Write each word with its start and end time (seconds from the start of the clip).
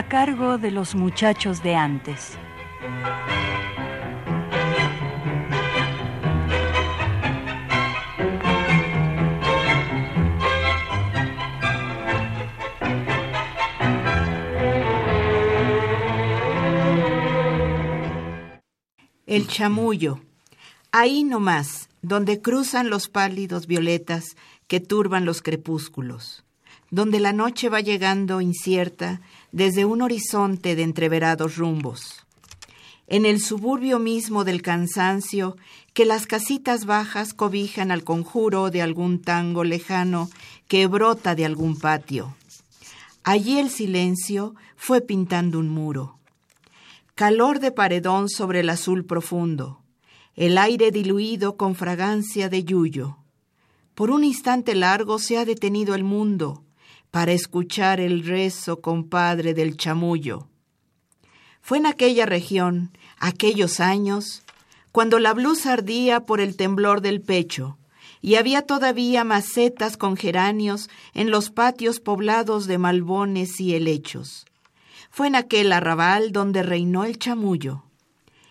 A 0.00 0.08
cargo 0.08 0.56
de 0.56 0.70
los 0.70 0.94
muchachos 0.94 1.62
de 1.62 1.74
antes. 1.74 2.38
El 19.26 19.48
chamullo. 19.48 20.20
Ahí 20.92 21.24
nomás, 21.24 21.90
donde 22.00 22.40
cruzan 22.40 22.88
los 22.88 23.10
pálidos 23.10 23.66
violetas 23.66 24.34
que 24.66 24.80
turban 24.80 25.26
los 25.26 25.42
crepúsculos, 25.42 26.42
donde 26.90 27.20
la 27.20 27.32
noche 27.32 27.68
va 27.68 27.80
llegando 27.80 28.40
incierta 28.40 29.20
desde 29.52 29.84
un 29.84 30.02
horizonte 30.02 30.74
de 30.74 30.82
entreverados 30.82 31.56
rumbos. 31.56 32.26
En 33.06 33.26
el 33.26 33.40
suburbio 33.40 33.98
mismo 33.98 34.44
del 34.44 34.62
cansancio, 34.62 35.56
que 35.94 36.04
las 36.04 36.26
casitas 36.26 36.84
bajas 36.84 37.34
cobijan 37.34 37.90
al 37.90 38.04
conjuro 38.04 38.70
de 38.70 38.82
algún 38.82 39.20
tango 39.20 39.64
lejano 39.64 40.30
que 40.68 40.86
brota 40.86 41.34
de 41.34 41.44
algún 41.44 41.76
patio. 41.76 42.36
Allí 43.24 43.58
el 43.58 43.70
silencio 43.70 44.54
fue 44.76 45.00
pintando 45.00 45.58
un 45.58 45.68
muro. 45.68 46.18
Calor 47.14 47.58
de 47.58 47.72
paredón 47.72 48.28
sobre 48.28 48.60
el 48.60 48.70
azul 48.70 49.04
profundo, 49.04 49.82
el 50.36 50.56
aire 50.56 50.90
diluido 50.90 51.56
con 51.56 51.74
fragancia 51.74 52.48
de 52.48 52.64
yuyo. 52.64 53.18
Por 53.94 54.10
un 54.10 54.24
instante 54.24 54.74
largo 54.74 55.18
se 55.18 55.36
ha 55.36 55.44
detenido 55.44 55.94
el 55.94 56.04
mundo, 56.04 56.62
para 57.10 57.32
escuchar 57.32 58.00
el 58.00 58.24
rezo 58.24 58.80
compadre 58.80 59.54
del 59.54 59.76
chamullo. 59.76 60.48
Fue 61.60 61.78
en 61.78 61.86
aquella 61.86 62.26
región, 62.26 62.90
aquellos 63.18 63.80
años, 63.80 64.42
cuando 64.92 65.18
la 65.18 65.34
blusa 65.34 65.72
ardía 65.72 66.20
por 66.26 66.40
el 66.40 66.56
temblor 66.56 67.00
del 67.00 67.20
pecho, 67.20 67.78
y 68.22 68.34
había 68.34 68.62
todavía 68.62 69.24
macetas 69.24 69.96
con 69.96 70.16
geranios 70.16 70.90
en 71.14 71.30
los 71.30 71.50
patios 71.50 72.00
poblados 72.00 72.66
de 72.66 72.78
malbones 72.78 73.60
y 73.60 73.74
helechos. 73.74 74.46
Fue 75.10 75.26
en 75.26 75.36
aquel 75.36 75.72
arrabal 75.72 76.32
donde 76.32 76.62
reinó 76.62 77.04
el 77.04 77.18
chamullo, 77.18 77.84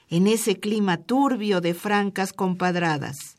en 0.10 0.28
ese 0.28 0.60
clima 0.60 0.98
turbio 0.98 1.62
de 1.62 1.74
francas 1.74 2.34
compadradas, 2.34 3.38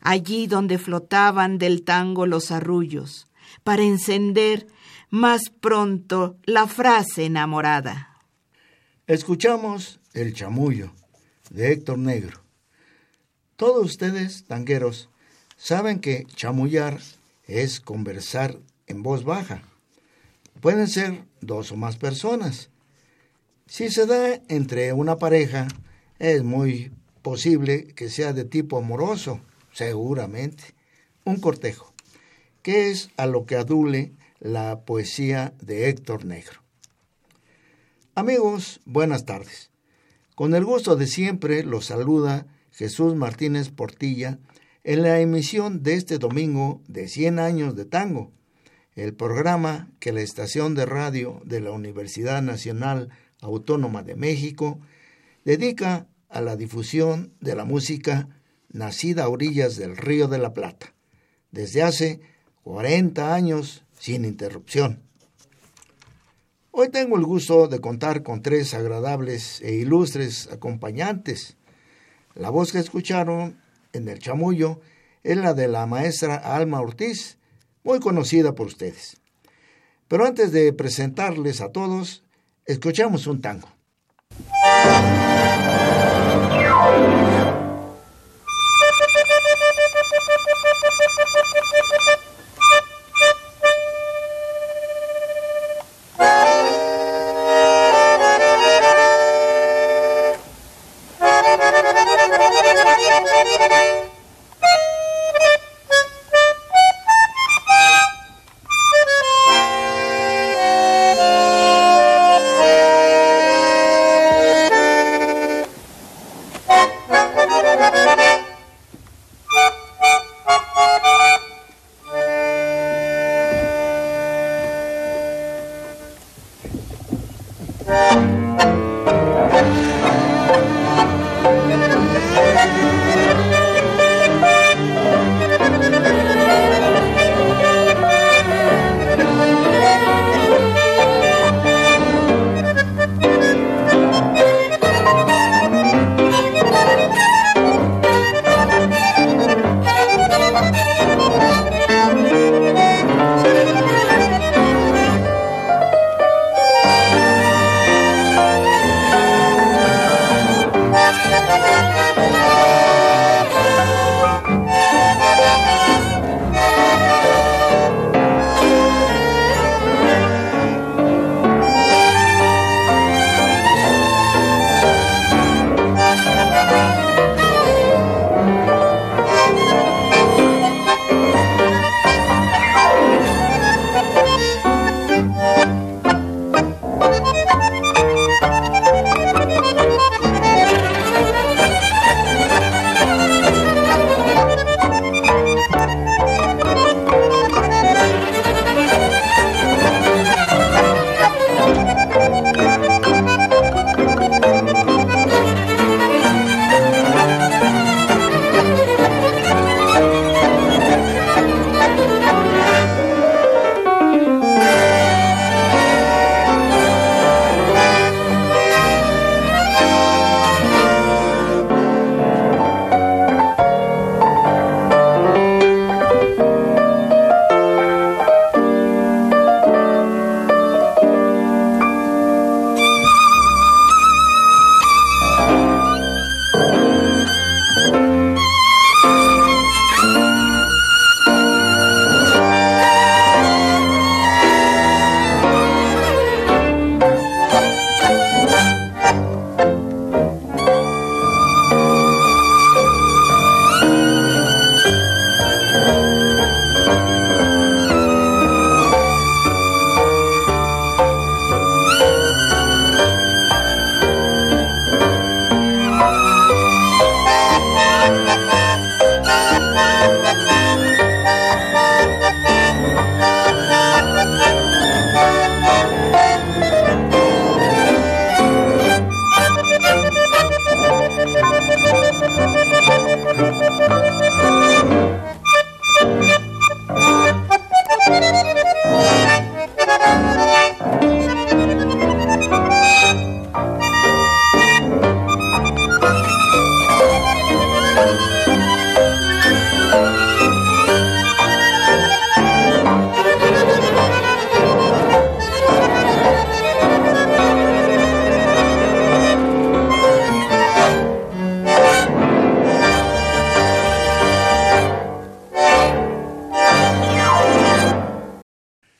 allí 0.00 0.46
donde 0.46 0.78
flotaban 0.78 1.58
del 1.58 1.82
tango 1.82 2.26
los 2.26 2.50
arrullos, 2.50 3.26
para 3.64 3.82
encender 3.82 4.66
más 5.10 5.50
pronto 5.60 6.36
la 6.44 6.68
frase 6.68 7.24
enamorada. 7.24 8.20
Escuchamos 9.06 10.00
El 10.12 10.34
chamullo 10.34 10.92
de 11.50 11.72
Héctor 11.72 11.98
Negro. 11.98 12.42
Todos 13.56 13.86
ustedes, 13.86 14.44
tangueros, 14.44 15.08
saben 15.56 16.00
que 16.00 16.26
chamullar 16.36 17.00
es 17.46 17.80
conversar 17.80 18.58
en 18.86 19.02
voz 19.02 19.24
baja. 19.24 19.62
Pueden 20.60 20.88
ser 20.88 21.24
dos 21.40 21.72
o 21.72 21.76
más 21.76 21.96
personas. 21.96 22.70
Si 23.66 23.90
se 23.90 24.06
da 24.06 24.40
entre 24.48 24.92
una 24.92 25.16
pareja, 25.16 25.68
es 26.18 26.42
muy 26.42 26.92
posible 27.22 27.86
que 27.86 28.10
sea 28.10 28.32
de 28.32 28.44
tipo 28.44 28.76
amoroso, 28.76 29.40
seguramente, 29.72 30.74
un 31.24 31.40
cortejo 31.40 31.93
que 32.64 32.90
es 32.90 33.10
a 33.18 33.26
lo 33.26 33.44
que 33.44 33.56
adule 33.56 34.14
la 34.40 34.86
poesía 34.86 35.52
de 35.60 35.90
Héctor 35.90 36.24
Negro. 36.24 36.62
Amigos, 38.14 38.80
buenas 38.86 39.26
tardes. 39.26 39.70
Con 40.34 40.54
el 40.54 40.64
gusto 40.64 40.96
de 40.96 41.06
siempre 41.06 41.62
los 41.62 41.84
saluda 41.84 42.46
Jesús 42.72 43.14
Martínez 43.16 43.68
Portilla 43.68 44.38
en 44.82 45.02
la 45.02 45.20
emisión 45.20 45.82
de 45.82 45.92
este 45.92 46.16
domingo 46.16 46.80
de 46.88 47.06
100 47.06 47.38
años 47.38 47.76
de 47.76 47.84
tango, 47.84 48.32
el 48.94 49.12
programa 49.12 49.90
que 50.00 50.12
la 50.12 50.22
estación 50.22 50.74
de 50.74 50.86
radio 50.86 51.42
de 51.44 51.60
la 51.60 51.70
Universidad 51.70 52.40
Nacional 52.40 53.10
Autónoma 53.42 54.02
de 54.02 54.16
México 54.16 54.80
dedica 55.44 56.06
a 56.30 56.40
la 56.40 56.56
difusión 56.56 57.34
de 57.40 57.56
la 57.56 57.66
música 57.66 58.30
nacida 58.70 59.24
a 59.24 59.28
orillas 59.28 59.76
del 59.76 59.98
Río 59.98 60.28
de 60.28 60.38
la 60.38 60.54
Plata, 60.54 60.94
desde 61.50 61.82
hace 61.82 62.33
40 62.64 63.34
años 63.34 63.84
sin 63.98 64.24
interrupción. 64.24 65.02
Hoy 66.70 66.88
tengo 66.88 67.16
el 67.16 67.24
gusto 67.24 67.68
de 67.68 67.80
contar 67.80 68.22
con 68.22 68.42
tres 68.42 68.72
agradables 68.74 69.60
e 69.60 69.74
ilustres 69.74 70.48
acompañantes. 70.50 71.56
La 72.34 72.50
voz 72.50 72.72
que 72.72 72.78
escucharon 72.78 73.60
en 73.92 74.08
el 74.08 74.18
chamullo 74.18 74.80
es 75.22 75.36
la 75.36 75.52
de 75.54 75.68
la 75.68 75.86
maestra 75.86 76.36
Alma 76.36 76.80
Ortiz, 76.80 77.38
muy 77.84 78.00
conocida 78.00 78.54
por 78.54 78.66
ustedes. 78.66 79.18
Pero 80.08 80.26
antes 80.26 80.50
de 80.50 80.72
presentarles 80.72 81.60
a 81.60 81.70
todos, 81.70 82.24
escuchamos 82.64 83.26
un 83.26 83.42
tango. 83.42 83.68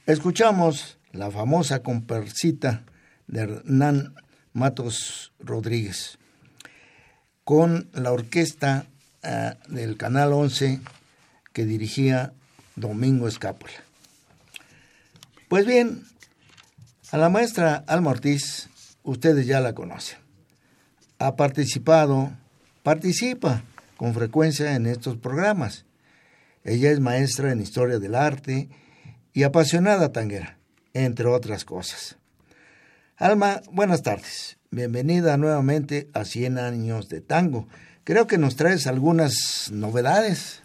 Escuchamos 0.06 0.98
la 1.12 1.30
famosa 1.30 1.82
comparsita 1.82 2.84
de 3.26 3.40
Hernán 3.40 4.14
Matos 4.52 5.32
Rodríguez 5.38 6.18
con 7.42 7.88
la 7.94 8.12
orquesta 8.12 8.84
eh, 9.22 9.54
del 9.66 9.96
Canal 9.96 10.34
11 10.34 10.82
que 11.54 11.64
dirigía 11.64 12.34
Domingo 12.76 13.28
Escápula. 13.28 13.72
Pues 15.48 15.64
bien, 15.64 16.04
a 17.10 17.16
la 17.16 17.30
maestra 17.30 17.82
Alma 17.86 18.10
Ortiz, 18.10 18.68
ustedes 19.04 19.46
ya 19.46 19.60
la 19.60 19.74
conocen. 19.74 20.18
Ha 21.18 21.34
participado, 21.34 22.30
participa 22.82 23.62
con 23.96 24.12
frecuencia 24.12 24.76
en 24.76 24.84
estos 24.84 25.16
programas. 25.16 25.86
Ella 26.62 26.90
es 26.90 27.00
maestra 27.00 27.52
en 27.52 27.62
historia 27.62 27.98
del 27.98 28.14
arte 28.14 28.68
y 29.34 29.42
apasionada 29.42 30.12
tanguera, 30.12 30.56
entre 30.94 31.26
otras 31.26 31.64
cosas. 31.64 32.16
Alma, 33.16 33.60
buenas 33.70 34.02
tardes. 34.02 34.56
Bienvenida 34.70 35.36
nuevamente 35.36 36.08
a 36.14 36.25
100 36.25 36.58
años 36.58 37.08
de 37.08 37.20
tango. 37.20 37.69
Creo 38.04 38.26
que 38.26 38.38
nos 38.38 38.56
traes 38.56 38.86
algunas 38.86 39.70
novedades. 39.72 40.62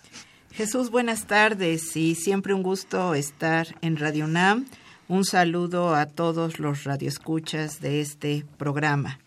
Jesús, 0.51 0.91
buenas 0.91 1.25
tardes 1.25 1.95
y 1.95 2.15
siempre 2.15 2.53
un 2.53 2.63
gusto 2.63 3.15
estar 3.15 3.75
en 3.81 3.97
Radio 3.97 4.25
UNAM. 4.25 4.67
Un 5.07 5.25
saludo 5.25 5.95
a 5.95 6.05
todos 6.05 6.59
los 6.59 6.83
radioescuchas 6.83 7.81
de 7.81 8.01
este 8.01 8.45
programa, 8.57 9.19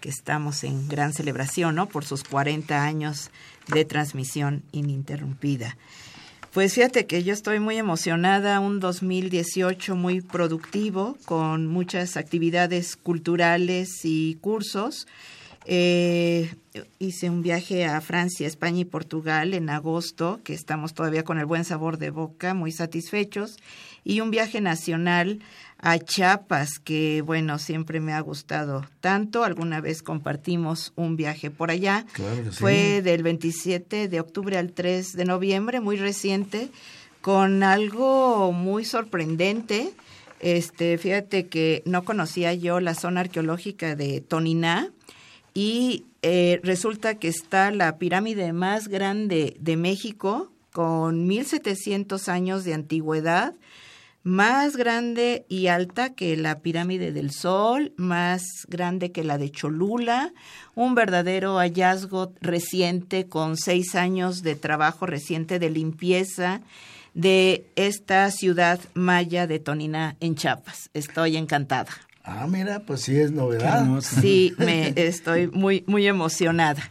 que 0.00 0.08
estamos 0.08 0.64
en 0.64 0.88
gran 0.88 1.12
celebración, 1.12 1.76
¿no? 1.76 1.86
Por 1.86 2.04
sus 2.04 2.24
40 2.24 2.82
años 2.82 3.30
de 3.68 3.84
transmisión 3.84 4.64
ininterrumpida. 4.72 5.76
Pues 6.52 6.74
fíjate 6.74 7.06
que 7.06 7.22
yo 7.22 7.32
estoy 7.32 7.60
muy 7.60 7.76
emocionada, 7.76 8.58
un 8.58 8.80
2018 8.80 9.94
muy 9.94 10.20
productivo, 10.20 11.16
con 11.24 11.68
muchas 11.68 12.16
actividades 12.16 12.96
culturales 12.96 14.00
y 14.02 14.34
cursos. 14.40 15.06
Eh, 15.66 16.52
hice 16.98 17.30
un 17.30 17.42
viaje 17.42 17.84
a 17.84 18.00
Francia, 18.00 18.48
España 18.48 18.80
y 18.80 18.84
Portugal 18.84 19.54
en 19.54 19.70
agosto, 19.70 20.40
que 20.42 20.52
estamos 20.52 20.92
todavía 20.92 21.22
con 21.22 21.38
el 21.38 21.46
buen 21.46 21.64
sabor 21.64 21.98
de 21.98 22.10
boca, 22.10 22.52
muy 22.52 22.72
satisfechos, 22.72 23.56
y 24.02 24.18
un 24.18 24.32
viaje 24.32 24.60
nacional 24.60 25.38
a 25.82 25.98
Chiapas, 25.98 26.78
que 26.78 27.22
bueno, 27.22 27.58
siempre 27.58 28.00
me 28.00 28.12
ha 28.12 28.20
gustado 28.20 28.86
tanto. 29.00 29.44
Alguna 29.44 29.80
vez 29.80 30.02
compartimos 30.02 30.92
un 30.96 31.16
viaje 31.16 31.50
por 31.50 31.70
allá. 31.70 32.06
Fue 32.52 33.02
del 33.02 33.22
27 33.22 34.08
de 34.08 34.20
octubre 34.20 34.58
al 34.58 34.72
3 34.72 35.12
de 35.12 35.24
noviembre, 35.24 35.80
muy 35.80 35.96
reciente, 35.96 36.68
con 37.22 37.62
algo 37.62 38.52
muy 38.52 38.84
sorprendente. 38.84 39.92
Este, 40.40 40.98
fíjate 40.98 41.46
que 41.46 41.82
no 41.84 42.04
conocía 42.04 42.54
yo 42.54 42.80
la 42.80 42.94
zona 42.94 43.20
arqueológica 43.20 43.94
de 43.94 44.20
Toniná 44.20 44.90
y 45.54 46.04
eh, 46.22 46.60
resulta 46.62 47.16
que 47.16 47.28
está 47.28 47.70
la 47.70 47.98
pirámide 47.98 48.52
más 48.52 48.88
grande 48.88 49.56
de 49.60 49.76
México 49.76 50.50
con 50.72 51.26
1700 51.26 52.28
años 52.28 52.64
de 52.64 52.74
antigüedad 52.74 53.54
más 54.22 54.76
grande 54.76 55.46
y 55.48 55.68
alta 55.68 56.14
que 56.14 56.36
la 56.36 56.60
pirámide 56.60 57.12
del 57.12 57.30
Sol, 57.30 57.92
más 57.96 58.42
grande 58.68 59.12
que 59.12 59.24
la 59.24 59.38
de 59.38 59.50
Cholula, 59.50 60.32
un 60.74 60.94
verdadero 60.94 61.58
hallazgo 61.58 62.32
reciente 62.40 63.28
con 63.28 63.56
seis 63.56 63.94
años 63.94 64.42
de 64.42 64.56
trabajo 64.56 65.06
reciente 65.06 65.58
de 65.58 65.70
limpieza 65.70 66.60
de 67.14 67.66
esta 67.76 68.30
ciudad 68.30 68.78
maya 68.94 69.46
de 69.46 69.58
Tonina 69.58 70.16
en 70.20 70.36
Chiapas. 70.36 70.90
Estoy 70.94 71.36
encantada. 71.36 71.90
Ah, 72.22 72.46
mira, 72.46 72.80
pues 72.80 73.00
sí 73.00 73.18
es 73.18 73.32
novedad. 73.32 73.86
Sí, 74.02 74.54
me 74.58 74.92
estoy 74.96 75.48
muy 75.48 75.84
muy 75.86 76.06
emocionada. 76.06 76.82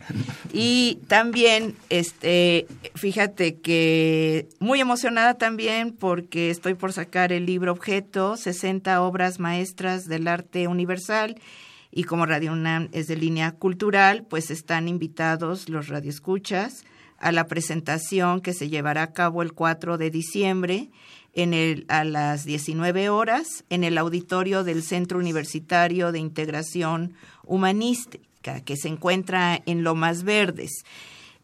Y 0.52 1.00
también 1.08 1.76
este 1.90 2.68
fíjate 2.96 3.58
que 3.60 4.50
muy 4.60 4.82
emocionada 4.82 5.36
también 5.36 5.94
porque 5.94 6.50
estoy 6.50 6.74
por 6.74 6.94
sacar 6.94 7.32
el 7.32 7.46
libro 7.46 7.72
objeto 7.72 8.38
60 8.38 9.02
obras 9.02 9.40
maestras 9.40 10.08
del 10.08 10.28
arte 10.28 10.68
universal 10.68 11.40
y 11.92 12.04
como 12.04 12.26
Radio 12.26 12.54
UNAM 12.54 12.90
es 12.92 13.08
de 13.08 13.16
línea 13.16 13.52
cultural, 13.52 14.26
pues 14.30 14.52
están 14.52 14.88
invitados 14.88 15.70
los 15.70 15.88
radioescuchas 15.88 16.86
a 17.18 17.32
la 17.32 17.48
presentación 17.48 18.42
que 18.42 18.54
se 18.54 18.70
llevará 18.70 19.04
a 19.04 19.14
cabo 19.14 19.42
el 19.42 19.54
4 19.54 19.98
de 19.98 20.10
diciembre 20.10 20.90
en 21.42 21.54
el, 21.54 21.86
a 21.88 22.04
las 22.04 22.46
19 22.46 23.10
horas 23.10 23.64
en 23.70 23.84
el 23.84 23.98
auditorio 23.98 24.64
del 24.64 24.84
Centro 24.84 25.20
Universitario 25.20 26.12
de 26.12 26.20
Integración 26.20 27.14
Humanística, 27.46 28.62
que 28.62 28.78
se 28.78 28.88
encuentra 28.88 29.62
en 29.66 29.84
Lomas 29.84 30.24
Verdes. 30.24 30.84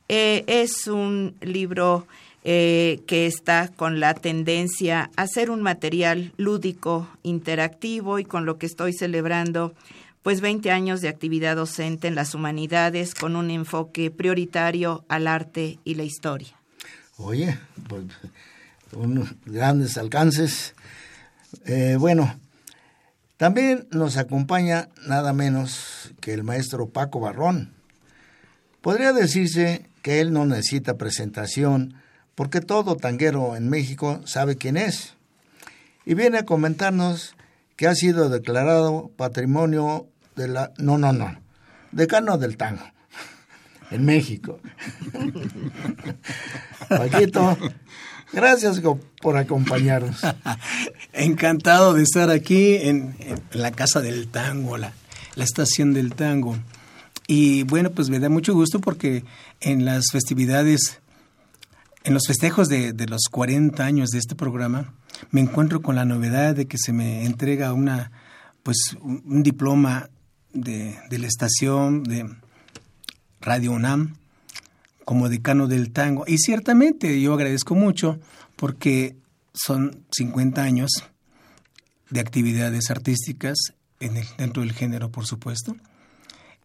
Eh, 0.08 0.44
es 0.48 0.88
un 0.88 1.36
libro 1.42 2.08
eh, 2.44 3.02
que 3.08 3.25
está 3.25 3.70
con 3.70 4.00
la 4.00 4.14
tendencia 4.14 5.10
a 5.16 5.25
ser 5.28 5.50
un 5.50 5.64
material 5.64 6.32
lúdico, 6.38 7.08
interactivo 7.24 8.20
y 8.20 8.25
con 8.25 8.46
lo 8.46 8.60
que 8.60 8.68
estoy 8.68 8.94
celebrando 8.94 9.74
pues 10.22 10.42
20 10.42 10.72
años 10.72 11.02
de 11.02 11.08
actividad 11.08 11.56
docente 11.56 12.08
en 12.08 12.16
las 12.16 12.34
humanidades 12.36 13.14
con 13.14 13.36
un 13.36 13.52
enfoque 13.52 14.12
prioritario 14.12 15.06
al 15.08 15.28
arte 15.28 15.80
y 15.84 15.96
la 15.96 16.04
historia. 16.04 16.56
Oye, 17.18 17.58
pues 17.88 18.06
unos 18.94 19.36
grandes 19.46 19.98
alcances. 19.98 20.75
Eh, 21.65 21.98
bueno, 22.00 22.39
también 23.38 23.88
nos 23.92 24.18
acompaña 24.18 24.89
nada 25.06 25.34
menos 25.34 26.13
que 26.22 26.34
el 26.34 26.44
maestro 26.44 26.89
Paco 26.89 27.20
Barrón. 27.20 27.74
Podría 28.82 29.13
decirse 29.13 29.89
que 30.01 30.22
él 30.22 30.32
no 30.32 30.46
necesita 30.46 30.98
presentación 30.98 31.96
porque 32.36 32.62
todo 32.62 32.96
tanguero 32.96 33.56
en 33.56 33.70
México 33.70 34.22
sabe 34.25 34.58
quién 34.58 34.77
es. 34.77 35.15
Y 36.06 36.13
viene 36.13 36.39
a 36.39 36.46
comentarnos 36.46 37.36
que 37.75 37.88
ha 37.88 37.96
sido 37.96 38.30
declarado 38.30 39.12
patrimonio 39.18 40.08
de 40.36 40.48
la... 40.48 40.72
No, 40.77 40.98
no, 40.98 41.12
no. 41.13 41.39
Decano 41.92 42.38
del 42.38 42.58
tango. 42.58 42.84
En 43.92 44.04
México. 44.04 44.60
Paquito, 46.89 47.56
Gracias 48.36 48.82
por 49.22 49.38
acompañarnos. 49.38 50.20
Encantado 51.13 51.94
de 51.94 52.04
estar 52.04 52.30
aquí 52.30 52.75
en, 52.75 53.15
la 53.54 53.72
Casa 53.72 54.01
del 54.01 54.27
Tango, 54.27 54.75
la, 54.75 54.92
Estación 55.38 55.94
del 55.94 56.13
Tango. 56.15 56.58
Y 57.27 57.63
bueno, 57.63 57.92
pues 57.92 58.10
me 58.10 58.20
da 58.20 58.27
mucho 58.27 58.54
gusto 58.54 58.82
porque 58.82 59.24
en 59.62 59.86
las 59.86 60.08
festividades, 60.12 61.00
en 62.04 62.13
los 62.13 62.27
festejos 62.27 62.68
de, 62.68 62.94
los 63.08 63.30
40 63.32 63.86
años 63.86 64.10
de 64.10 64.20
este 64.20 64.36
programa, 64.36 64.94
me 65.32 65.39
encuentro 65.39 65.82
con 65.82 65.96
la 65.96 66.04
novedad 66.04 66.56
de 66.56 66.65
que 66.68 66.77
se 66.77 66.92
me 66.92 67.24
entrega 67.24 67.72
una, 67.72 68.12
pues, 68.63 68.98
un 69.01 69.44
diploma 69.44 70.10
de, 70.51 70.98
de 71.10 71.20
la 71.20 71.27
estación 71.27 72.04
de 72.04 72.30
Radio 73.39 73.72
UNAM 73.72 74.18
como 75.06 75.30
decano 75.30 75.68
del 75.68 75.92
tango. 75.92 76.26
Y 76.28 76.40
ciertamente 76.40 77.22
yo 77.22 77.34
agradezco 77.34 77.76
mucho 77.76 78.20
porque 78.56 79.16
son 79.54 80.04
50 80.12 80.62
años 80.62 80.92
de 82.10 82.20
actividades 82.20 82.92
artísticas 82.92 83.58
en 84.00 84.18
el, 84.18 84.26
dentro 84.38 84.62
del 84.64 84.74
género, 84.74 85.12
por 85.12 85.26
supuesto. 85.26 85.76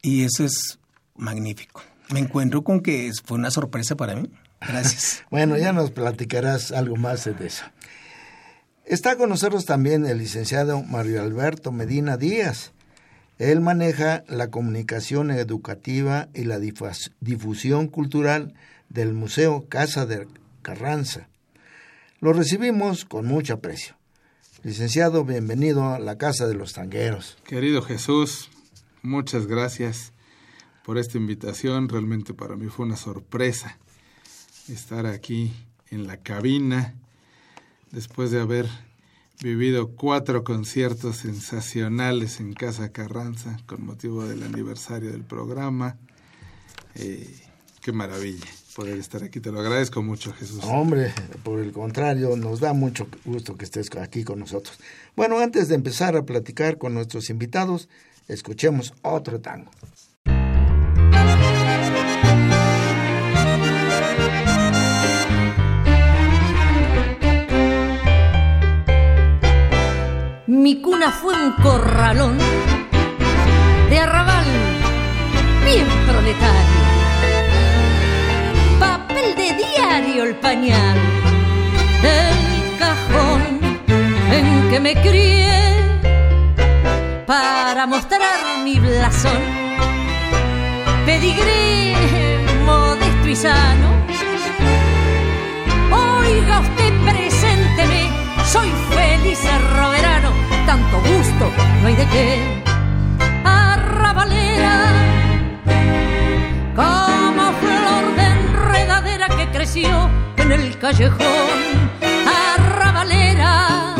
Y 0.03 0.23
eso 0.25 0.45
es 0.45 0.79
magnífico. 1.17 1.83
Me 2.11 2.21
encuentro 2.21 2.65
con 2.65 2.81
que 2.81 3.11
fue 3.25 3.39
una 3.39 3.51
sorpresa 3.51 3.95
para 3.95 4.17
mí. 4.17 4.31
Gracias. 4.61 5.23
bueno, 5.31 5.57
ya 5.57 5.73
nos 5.73 5.91
platicarás 5.91 6.73
algo 6.73 6.97
más 6.97 7.25
de 7.25 7.47
eso. 7.47 7.65
Está 8.85 9.17
con 9.17 9.29
nosotros 9.29 9.67
también 9.67 10.05
el 10.07 10.19
licenciado 10.19 10.83
Mario 10.83 11.23
Alberto 11.23 11.71
Medina 11.71 12.17
Díaz. 12.17 12.73
Él 13.41 13.63
maneja 13.63 14.23
la 14.29 14.51
comunicación 14.51 15.31
educativa 15.31 16.29
y 16.35 16.45
la 16.45 16.59
difusión 16.59 17.89
cultural 17.89 18.53
del 18.91 19.15
Museo 19.15 19.65
Casa 19.67 20.05
de 20.05 20.29
Carranza. 20.61 21.27
Lo 22.21 22.35
recibimos 22.35 23.07
con 23.07 23.25
mucho 23.25 23.55
aprecio. 23.55 23.97
Licenciado, 24.63 25.25
bienvenido 25.25 25.89
a 25.89 25.99
la 25.99 26.19
Casa 26.19 26.47
de 26.47 26.55
los 26.55 26.75
Tangueros. 26.75 27.39
Querido 27.47 27.81
Jesús, 27.81 28.51
muchas 29.01 29.47
gracias 29.47 30.13
por 30.85 30.99
esta 30.99 31.17
invitación. 31.17 31.89
Realmente 31.89 32.35
para 32.35 32.57
mí 32.57 32.67
fue 32.67 32.85
una 32.85 32.97
sorpresa 32.97 33.79
estar 34.69 35.07
aquí 35.07 35.51
en 35.89 36.07
la 36.07 36.19
cabina 36.19 36.95
después 37.91 38.33
de 38.33 38.41
haber 38.43 38.69
vivido 39.43 39.93
cuatro 39.93 40.45
conciertos 40.45 41.17
sensacionales 41.17 42.41
en 42.41 42.53
Casa 42.53 42.93
Carranza 42.93 43.59
con 43.67 43.85
motivo 43.85 44.25
del 44.25 44.43
aniversario 44.43 45.11
del 45.11 45.25
programa. 45.25 45.97
Eh, 46.95 47.41
qué 47.81 47.93
maravilla 47.93 48.47
poder 48.75 48.99
estar 48.99 49.23
aquí. 49.23 49.41
Te 49.41 49.51
lo 49.51 49.61
agradezco 49.61 50.03
mucho, 50.03 50.33
Jesús. 50.33 50.61
Hombre, 50.65 51.13
por 51.43 51.59
el 51.61 51.73
contrario, 51.73 52.37
nos 52.37 52.61
da 52.61 52.73
mucho 52.73 53.09
gusto 53.25 53.57
que 53.57 53.65
estés 53.65 53.91
aquí 53.97 54.25
con 54.25 54.39
nosotros. 54.39 54.79
Bueno, 55.17 55.39
antes 55.39 55.69
de 55.69 55.75
empezar 55.75 56.17
a 56.17 56.25
platicar 56.25 56.79
con 56.79 56.95
nuestros 56.95 57.31
invitados, 57.31 57.89
escuchemos 58.29 58.95
otro 59.03 59.41
tango. 59.41 59.71
Mi 70.51 70.81
cuna 70.81 71.13
fue 71.13 71.33
un 71.33 71.53
corralón 71.63 72.37
de 73.89 73.99
arrabal 74.01 74.45
bien 75.65 75.87
proletario. 76.09 76.81
Papel 78.81 79.37
de 79.37 79.55
diario 79.55 80.25
el 80.25 80.35
pañal 80.35 80.99
del 82.03 82.79
cajón 82.81 83.61
en 84.33 84.71
que 84.71 84.81
me 84.81 84.95
crié 84.97 85.53
para 87.29 87.87
mostrar 87.87 88.65
mi 88.65 88.81
blasón. 88.81 89.43
Pedigré 91.07 91.95
modesto 92.67 93.29
y 93.29 93.37
sano. 93.37 93.89
Oiga 95.93 96.59
usted, 96.59 96.93
presénteme, 97.05 98.11
soy 98.45 98.69
feliz 98.91 99.39
roverano, 99.77 100.40
tanto 100.71 100.99
gusto, 100.99 101.51
no 101.83 101.89
hay 101.89 101.97
de 101.97 102.07
qué. 102.07 102.63
Arrabalera, 103.43 104.77
como 106.77 107.45
flor 107.63 108.05
de 108.19 108.27
enredadera 108.39 109.27
que 109.37 109.49
creció 109.51 110.09
en 110.37 110.53
el 110.53 110.79
callejón. 110.79 111.59
Arrabalera, 112.55 113.97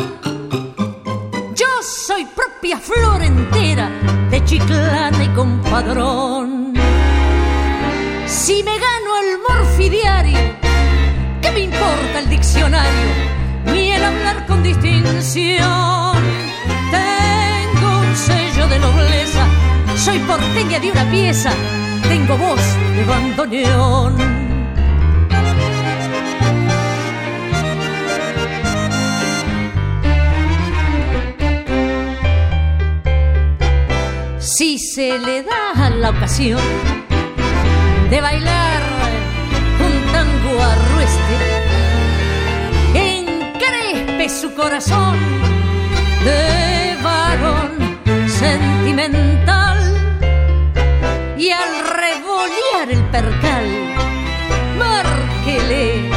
yo 1.61 1.71
soy 1.81 2.23
propia 2.39 2.77
flor 2.77 3.21
entera 3.21 3.89
de 4.29 4.41
chiclana 4.45 5.23
y 5.25 5.27
compadrón. 5.39 6.73
Si 8.27 8.63
me 8.63 8.75
gano 8.87 9.09
el 9.23 9.29
morfidiario, 9.45 10.39
¿qué 11.41 11.51
me 11.51 11.59
importa 11.71 12.19
el 12.19 12.29
diccionario? 12.29 13.09
Ni 13.65 13.91
el 13.91 14.03
hablar 14.05 14.47
con 14.47 14.63
distinción. 14.63 16.10
Soy 20.03 20.17
porteña 20.19 20.79
de 20.79 20.91
una 20.91 21.05
pieza, 21.11 21.51
tengo 22.09 22.35
voz 22.35 22.59
de 22.95 23.03
bandoneón. 23.05 24.15
Si 34.39 34.79
se 34.79 35.19
le 35.19 35.43
da 35.43 35.89
la 35.91 36.09
ocasión 36.09 36.61
de 38.09 38.21
bailar 38.21 38.81
un 39.87 40.11
tango 40.11 40.63
arrueste, 40.63 41.35
encrespe 42.95 44.29
su 44.29 44.53
corazón 44.55 45.15
de 46.25 46.80
sentimental 48.41 49.77
y 51.37 51.51
al 51.51 51.71
revolear 52.01 52.87
el 52.89 53.03
percal, 53.15 53.65
márquele 54.79 56.09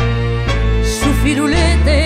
su 0.82 1.12
firulete 1.22 1.98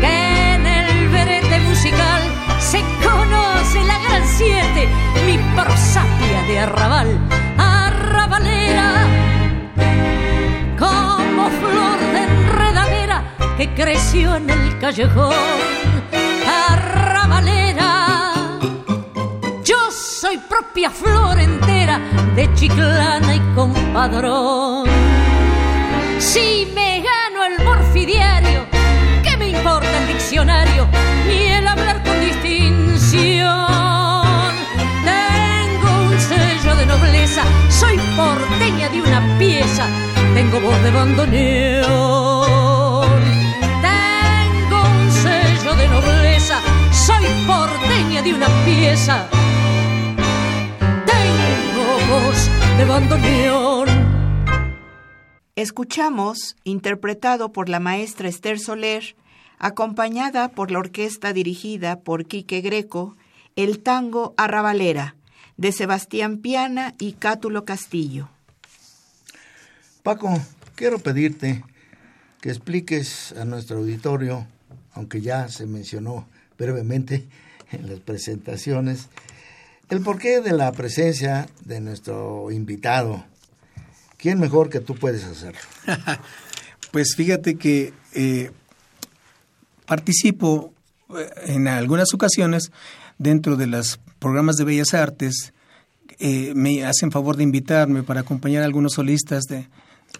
que 0.00 0.54
en 0.54 0.66
el 0.66 1.08
verete 1.10 1.60
musical 1.60 2.22
se 2.58 2.80
conoce 3.06 3.84
la 3.84 3.98
gran 4.00 4.26
siete, 4.26 4.88
mi 5.26 5.38
prosapia 5.54 6.42
de 6.48 6.58
arrabal, 6.58 7.10
arrabalera, 7.56 8.90
como 10.76 11.50
flor 11.60 11.98
de 12.14 12.22
enredadera 12.24 13.22
que 13.56 13.72
creció 13.74 14.34
en 14.34 14.50
el 14.50 14.78
callejón, 14.80 15.73
propia 20.64 20.90
flor 20.90 21.38
entera 21.38 22.00
de 22.34 22.52
chiclana 22.54 23.34
y 23.34 23.40
compadrón. 23.54 24.84
Si 26.18 26.72
me 26.74 27.02
gano 27.02 27.44
el 27.44 27.64
morfidiario, 27.64 28.66
¿qué 29.22 29.36
me 29.36 29.48
importa 29.48 29.90
el 30.00 30.08
diccionario? 30.08 30.88
Ni 31.26 31.52
el 31.52 31.66
hablar 31.68 32.02
con 32.02 32.18
distinción. 32.20 33.66
Tengo 35.04 35.90
un 36.08 36.18
sello 36.18 36.76
de 36.76 36.86
nobleza, 36.86 37.42
soy 37.68 37.98
porteña 38.16 38.88
de 38.88 39.02
una 39.02 39.38
pieza, 39.38 39.86
tengo 40.34 40.60
voz 40.60 40.82
de 40.82 40.90
bandoneón. 40.90 41.84
Tengo 43.82 44.82
un 44.82 45.10
sello 45.10 45.74
de 45.74 45.88
nobleza, 45.88 46.60
soy 46.92 47.26
porteña 47.46 48.22
de 48.22 48.34
una 48.34 48.48
pieza, 48.64 49.28
voz 52.08 52.50
de 52.76 52.84
bandoneón. 52.84 53.88
Escuchamos, 55.56 56.56
interpretado 56.64 57.52
por 57.52 57.68
la 57.68 57.80
maestra 57.80 58.28
Esther 58.28 58.58
Soler, 58.58 59.16
acompañada 59.58 60.48
por 60.48 60.70
la 60.70 60.80
orquesta 60.80 61.32
dirigida 61.32 62.00
por 62.00 62.26
Quique 62.26 62.60
Greco, 62.60 63.16
el 63.56 63.80
tango 63.80 64.34
Arrabalera, 64.36 65.14
de 65.56 65.72
Sebastián 65.72 66.38
Piana 66.38 66.94
y 66.98 67.12
Cátulo 67.12 67.64
Castillo. 67.64 68.28
Paco, 70.02 70.38
quiero 70.74 70.98
pedirte 70.98 71.64
que 72.40 72.50
expliques 72.50 73.32
a 73.40 73.44
nuestro 73.44 73.78
auditorio, 73.78 74.46
aunque 74.92 75.20
ya 75.20 75.48
se 75.48 75.66
mencionó 75.66 76.26
brevemente 76.58 77.26
en 77.70 77.88
las 77.88 78.00
presentaciones, 78.00 79.08
el 79.90 80.00
porqué 80.00 80.40
de 80.40 80.52
la 80.52 80.72
presencia 80.72 81.46
de 81.64 81.80
nuestro 81.80 82.50
invitado. 82.50 83.24
¿Quién 84.16 84.38
mejor 84.40 84.70
que 84.70 84.80
tú 84.80 84.94
puedes 84.94 85.24
hacerlo? 85.24 85.60
Pues 86.90 87.16
fíjate 87.16 87.56
que 87.56 87.92
eh, 88.14 88.52
participo 89.84 90.72
eh, 91.16 91.28
en 91.46 91.66
algunas 91.66 92.14
ocasiones 92.14 92.70
dentro 93.18 93.56
de 93.56 93.66
los 93.66 93.98
programas 94.20 94.54
de 94.56 94.64
Bellas 94.64 94.94
Artes. 94.94 95.52
eh, 96.20 96.52
me 96.54 96.84
hacen 96.84 97.10
favor 97.10 97.36
de 97.36 97.42
invitarme 97.42 98.04
para 98.04 98.20
acompañar 98.20 98.62
a 98.62 98.66
algunos 98.66 98.92
solistas 98.92 99.42
de, 99.48 99.66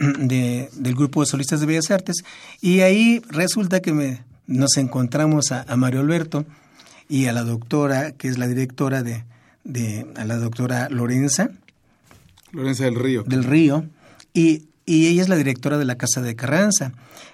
de- 0.18 0.68
del 0.72 0.94
grupo 0.96 1.20
de 1.20 1.26
solistas 1.26 1.60
de 1.60 1.66
Bellas 1.66 1.92
Artes. 1.92 2.16
Y 2.60 2.80
ahí 2.80 3.22
resulta 3.28 3.80
que 3.80 3.92
me, 3.92 4.24
nos 4.48 4.76
encontramos 4.76 5.52
a 5.52 5.64
Mario 5.76 6.00
Alberto 6.00 6.44
y 7.08 7.26
a 7.26 7.32
la 7.32 7.44
doctora, 7.44 8.10
que 8.12 8.26
es 8.26 8.36
la 8.38 8.48
directora 8.48 9.04
de, 9.04 9.22
de 9.64 10.06
a 10.16 10.24
la 10.24 10.36
doctora 10.36 10.88
Lorenza 10.90 11.50
Lorenza 12.52 12.84
del 12.84 12.94
Río. 12.96 13.22
del 13.24 13.42
Río, 13.44 13.88
y, 14.32 14.68
y 14.86 15.06
ella 15.08 15.22
es 15.22 15.28
la 15.28 15.36
directora 15.36 15.76
de 15.78 15.84
la 15.84 15.96
Casa 15.96 16.22
de 16.22 16.36
Carranza. 16.36 16.92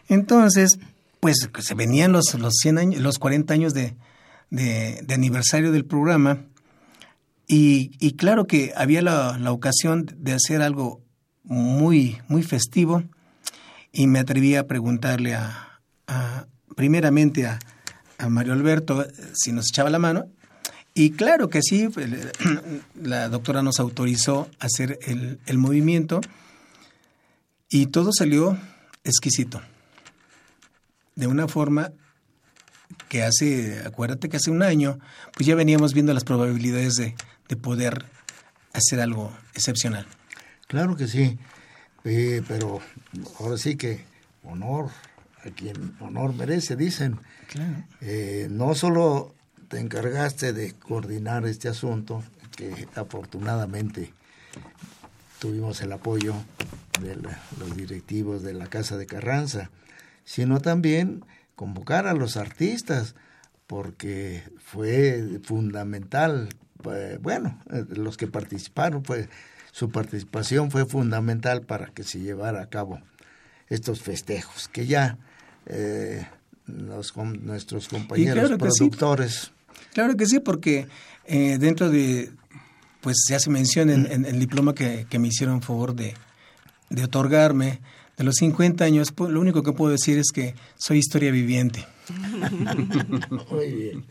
Entonces, 0.09 0.79
pues 1.21 1.49
se 1.59 1.75
venían 1.75 2.13
los, 2.13 2.33
los 2.35 2.55
100 2.63 2.79
años, 2.79 3.01
los 3.03 3.19
40 3.19 3.53
años 3.53 3.75
de, 3.75 3.95
de- 4.51 5.03
de 5.07 5.15
aniversario 5.15 5.73
del 5.73 5.85
programa, 5.85 6.39
y, 7.47 7.91
y 7.99 8.13
claro 8.13 8.47
que 8.47 8.73
había 8.77 9.03
la, 9.03 9.37
la 9.39 9.53
ocasión 9.53 10.07
de 10.17 10.33
hacer 10.33 10.63
algo 10.63 11.03
muy, 11.43 12.19
muy 12.29 12.43
festivo, 12.43 13.03
y 13.93 14.07
me 14.07 14.21
atreví 14.21 14.55
a 14.55 14.67
preguntarle 14.67 15.35
a, 15.35 15.81
a- 16.07 16.47
primeramente 16.77 17.47
a, 17.47 17.59
a 18.19 18.29
Mario 18.29 18.53
Alberto 18.53 19.03
eh, 19.03 19.13
si 19.35 19.53
nos 19.53 19.67
echaba 19.71 19.91
la 19.91 19.99
mano, 19.99 20.27
y 20.95 21.13
claro 21.13 21.49
que 21.49 21.61
sí, 21.63 21.89
el- 21.97 22.33
la 23.03 23.29
doctora 23.29 23.63
nos 23.63 23.81
autorizó 23.81 24.49
a 24.59 24.67
hacer 24.67 24.99
el, 25.03 25.39
el 25.47 25.59
movimiento 25.59 26.21
y 27.69 27.87
todo 27.87 28.11
salió 28.13 28.59
exquisito. 29.05 29.61
De 31.15 31.27
una 31.27 31.49
forma 31.49 31.93
que 33.09 33.23
hace, 33.23 33.81
acuérdate 33.87 34.29
que 34.29 34.37
hace 34.39 34.51
un 34.51 34.63
año, 34.63 34.99
pues 35.35 35.47
ya 35.47 35.55
veníamos 35.55 35.95
viendo 35.95 36.13
las 36.15 36.25
probabilidades 36.25 36.97
de, 36.97 37.15
de 37.49 37.57
poder 37.57 38.07
hacer 38.73 39.01
algo 39.01 39.33
excepcional. 39.55 40.07
Claro 40.67 40.97
que 40.97 41.07
sí, 41.09 41.39
Eh, 42.05 42.43
pero 42.49 42.81
ahora 43.39 43.59
sí 43.59 43.77
que 43.77 44.05
honor 44.45 44.89
a 45.45 45.51
quien 45.51 45.95
honor 46.01 46.35
merece, 46.35 46.75
dicen. 46.75 47.19
Claro. 47.49 47.85
Eh, 48.01 48.49
no 48.51 48.75
solo 48.75 49.35
te 49.71 49.79
encargaste 49.79 50.53
de 50.53 50.73
coordinar 50.75 51.47
este 51.47 51.69
asunto, 51.69 52.25
que 52.57 52.89
afortunadamente 52.97 54.13
tuvimos 55.39 55.81
el 55.81 55.93
apoyo 55.93 56.35
de 57.01 57.17
los 57.57 57.77
directivos 57.77 58.43
de 58.43 58.53
la 58.53 58.67
Casa 58.67 58.97
de 58.97 59.07
Carranza, 59.07 59.71
sino 60.25 60.61
también 60.61 61.25
convocar 61.55 62.09
a 62.09 62.15
los 62.15 62.37
artistas, 62.37 63.15
porque 63.69 64.43
fue 64.59 65.39
fundamental, 65.45 66.49
eh, 66.93 67.19
bueno, 67.23 67.57
eh, 67.71 67.85
los 67.91 68.17
que 68.17 68.27
participaron, 68.27 69.05
fue, 69.05 69.29
su 69.71 69.91
participación 69.91 70.73
fue 70.73 70.85
fundamental 70.85 71.63
para 71.63 71.87
que 71.87 72.03
se 72.03 72.19
llevara 72.19 72.61
a 72.61 72.69
cabo 72.69 73.01
estos 73.69 74.03
festejos, 74.03 74.67
que 74.67 74.87
ya 74.87 75.17
eh, 75.67 76.27
los, 76.67 77.17
nuestros 77.17 77.87
compañeros 77.87 78.51
productores... 78.59 79.53
Claro 79.93 80.17
que 80.17 80.27
sí, 80.27 80.41
porque 80.41 80.87
dentro 81.27 81.91
de, 81.91 82.31
pues 83.01 83.17
se 83.27 83.35
hace 83.35 83.51
mención 83.51 83.91
en, 83.91 84.25
el 84.25 84.39
diploma 84.39 84.75
que, 84.75 85.07
me 85.19 85.29
hicieron 85.29 85.63
favor 85.63 85.95
de, 85.95 86.15
de 86.91 87.05
otorgarme, 87.05 87.81
de 88.17 88.25
los 88.25 88.35
50 88.37 88.85
años, 88.85 89.13
pues, 89.13 89.31
lo 89.31 89.41
único 89.41 89.63
que 89.63 89.73
puedo 89.73 89.93
decir 89.93 90.19
es 90.19 90.31
que 90.33 90.55
soy 90.77 90.99
historia 90.99 91.31
viviente. 91.31 91.87
Muy 93.51 93.73
bien. 93.73 94.05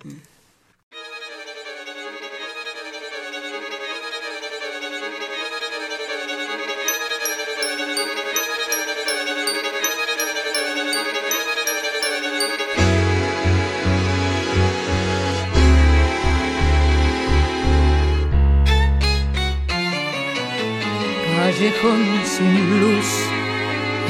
Callejón 21.59 22.05
sin 22.23 22.79
luz 22.79 23.09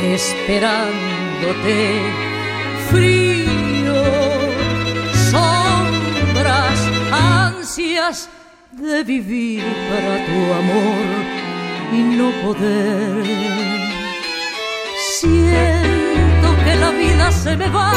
esperándote. 0.03 1.77
Frío, 2.91 4.03
sombras, 5.31 6.79
ansias 7.11 8.29
de 8.71 9.03
vivir 9.03 9.63
para 9.89 10.25
tu 10.27 10.53
amor 10.61 11.05
y 11.91 12.01
no 12.17 12.29
poder. 12.43 13.25
Siento 15.17 16.47
que 16.63 16.75
la 16.75 16.91
vida 16.91 17.31
se 17.31 17.57
me 17.57 17.67
va 17.67 17.93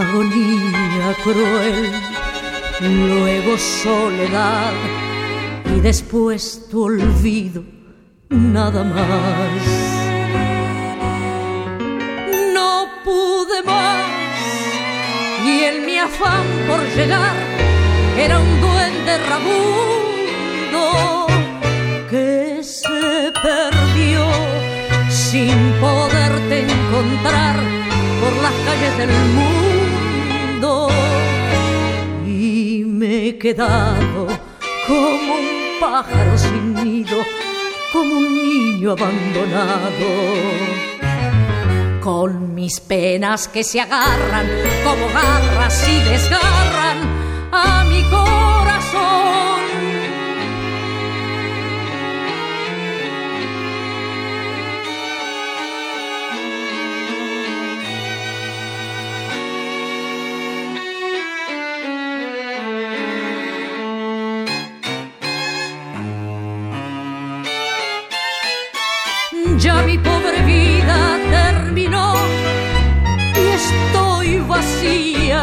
agonía 0.00 1.16
cruel, 1.22 1.90
luego 2.80 3.58
soledad 3.58 4.72
y 5.74 5.80
después 5.80 6.66
tu 6.70 6.84
olvido, 6.84 7.62
nada 8.28 8.84
más. 8.84 9.62
No 12.54 12.86
pude 13.04 13.62
más 13.64 14.06
y 15.44 15.64
en 15.64 15.86
mi 15.86 15.98
afán 15.98 16.46
por 16.68 16.80
llegar 16.96 17.36
era 18.16 18.38
un 18.38 18.60
duende 18.60 19.18
rabundo 19.30 21.26
que 22.10 22.60
se 22.62 23.32
perdió 23.42 24.26
sin 25.08 25.56
poderte 25.80 26.60
encontrar 26.60 27.56
por 28.20 28.32
las 28.42 28.52
calles 28.66 28.98
del 28.98 29.10
mundo 29.10 29.67
he 33.18 33.36
quedado 33.36 34.28
como 34.86 35.34
un 35.34 35.80
pájaro 35.80 36.38
sin 36.38 36.74
nido, 36.74 37.16
como 37.92 38.14
un 38.14 38.42
niño 38.42 38.92
abandonado. 38.92 40.08
Con 42.00 42.54
mis 42.54 42.80
penas 42.80 43.48
que 43.48 43.64
se 43.64 43.80
agarran 43.80 44.46
como 44.84 45.06
garras 45.12 45.88
y 45.88 46.00
desgarran 46.08 46.98
a 47.52 47.84
mi 47.84 48.02
corazón. 48.04 49.47
Ya 69.58 69.82
mi 69.82 69.98
pobre 69.98 70.40
vida 70.44 71.18
terminó 71.30 72.14
y 73.34 73.44
estoy 73.60 74.38
vacía, 74.46 75.42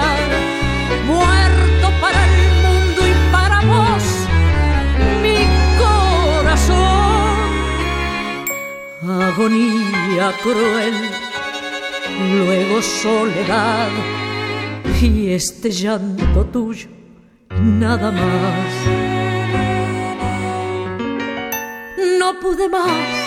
muerto 1.05 1.87
para 1.99 2.23
el 2.25 2.35
mundo 2.63 2.99
y 3.11 3.13
para 3.33 3.59
vos, 3.59 4.05
mi 5.21 5.39
corazón. 5.83 7.35
Agonía 9.21 10.31
cruel, 10.41 10.95
luego 12.37 12.81
soledad 12.81 13.89
y 15.01 15.33
este 15.33 15.71
llanto 15.71 16.45
tuyo, 16.45 16.87
nada 17.49 18.11
más. 18.11 18.71
No 22.17 22.39
pude 22.39 22.69
más 22.69 23.24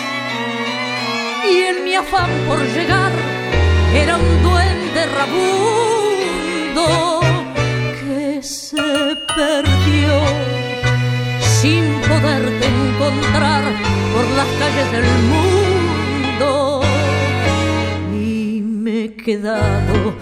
y 1.51 1.63
en 1.63 1.83
mi 1.83 1.95
afán 1.95 2.29
por 2.47 2.59
llegar 2.59 3.11
era 3.93 4.17
un 4.17 4.43
duende 4.43 5.05
rabundo 5.17 7.19
que 8.01 8.41
se 8.43 9.15
perdió 9.35 10.13
sin 11.61 11.83
poderte 12.07 12.65
encontrar 12.65 13.63
por 14.13 14.25
las 14.37 14.47
calles 14.59 14.91
del 14.91 15.09
mundo. 15.33 16.81
Y 18.13 18.61
me 18.61 19.05
he 19.05 19.15
quedado 19.15 20.13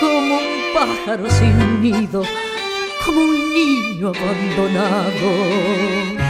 como 0.00 0.36
un 0.36 0.62
pájaro 0.74 1.28
sin 1.30 1.82
nido 1.82 2.22
como 3.04 3.20
un 3.20 3.54
niño 3.54 4.08
abandonado 4.08 6.21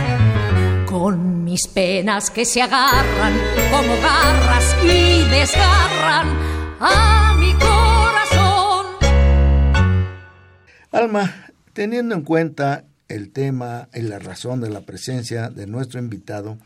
con 0.93 1.43
mis 1.43 1.69
penas 1.69 2.31
que 2.31 2.45
se 2.45 2.61
agarran 2.61 3.33
como 3.71 3.97
garras 4.03 4.77
y 4.85 5.25
desgarran 5.31 6.29
a 6.81 7.35
mi 7.39 7.55
corazón. 7.55 8.87
Alma, 10.93 11.47
teniendo 11.73 12.15
en 12.15 12.21
cuenta 12.21 12.85
el 13.09 13.33
tema 13.33 13.89
y 13.95 14.03
la 14.03 14.19
razón 14.19 14.61
de 14.61 14.69
la 14.69 14.83
presencia 14.83 15.49
de 15.49 15.67
nuestro 15.67 15.99
invitado, 15.99 16.59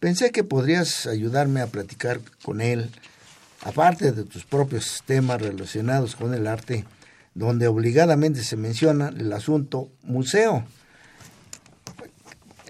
pensé 0.00 0.30
que 0.30 0.44
podrías 0.44 1.06
ayudarme 1.06 1.60
a 1.60 1.66
platicar 1.66 2.20
con 2.42 2.62
él, 2.62 2.88
aparte 3.60 4.12
de 4.12 4.24
tus 4.24 4.46
propios 4.46 5.02
temas 5.04 5.42
relacionados 5.42 6.16
con 6.16 6.32
el 6.32 6.46
arte, 6.46 6.86
donde 7.34 7.68
obligadamente 7.68 8.42
se 8.44 8.56
menciona 8.56 9.08
el 9.08 9.30
asunto 9.30 9.90
museo 10.04 10.64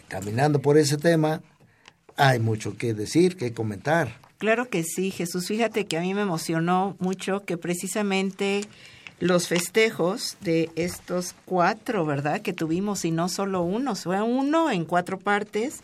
caminando 0.09 0.61
por 0.61 0.79
ese 0.79 0.97
tema, 0.97 1.43
hay 2.17 2.39
mucho 2.41 2.77
que 2.77 2.95
decir, 2.95 3.37
que 3.37 3.53
comentar. 3.53 4.19
Claro 4.39 4.69
que 4.69 4.85
sí, 4.85 5.11
Jesús. 5.11 5.47
Fíjate 5.47 5.87
que 5.87 5.99
a 5.99 6.01
mí 6.01 6.15
me 6.15 6.23
emocionó 6.23 6.97
mucho 6.99 7.45
que 7.45 7.57
precisamente 7.57 8.63
los 9.21 9.49
festejos 9.49 10.37
de 10.41 10.71
estos 10.77 11.35
cuatro, 11.45 12.07
¿verdad? 12.07 12.41
Que 12.41 12.53
tuvimos 12.53 13.05
y 13.05 13.11
no 13.11 13.29
solo 13.29 13.63
uno, 13.63 13.97
fue 13.97 14.23
uno 14.23 14.71
en 14.71 14.85
cuatro 14.85 15.19
partes. 15.19 15.81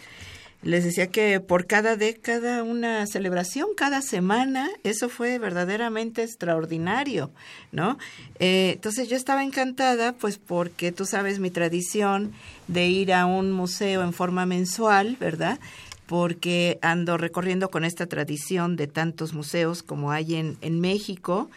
Les 0.64 0.82
decía 0.82 1.08
que 1.08 1.40
por 1.40 1.66
cada 1.66 1.94
década 1.96 2.62
una 2.62 3.06
celebración, 3.06 3.68
cada 3.76 4.00
semana, 4.00 4.70
eso 4.82 5.10
fue 5.10 5.38
verdaderamente 5.38 6.22
extraordinario, 6.22 7.30
¿no? 7.70 7.98
Eh, 8.38 8.72
entonces 8.76 9.10
yo 9.10 9.16
estaba 9.16 9.44
encantada, 9.44 10.14
pues 10.14 10.38
porque 10.38 10.90
tú 10.90 11.04
sabes 11.04 11.38
mi 11.38 11.50
tradición 11.50 12.32
de 12.66 12.88
ir 12.88 13.12
a 13.12 13.26
un 13.26 13.52
museo 13.52 14.02
en 14.02 14.14
forma 14.14 14.46
mensual, 14.46 15.18
¿verdad? 15.20 15.60
Porque 16.06 16.78
ando 16.80 17.18
recorriendo 17.18 17.70
con 17.70 17.84
esta 17.84 18.06
tradición 18.06 18.76
de 18.76 18.86
tantos 18.86 19.34
museos 19.34 19.82
como 19.82 20.12
hay 20.12 20.34
en, 20.34 20.56
en 20.62 20.80
México. 20.80 21.50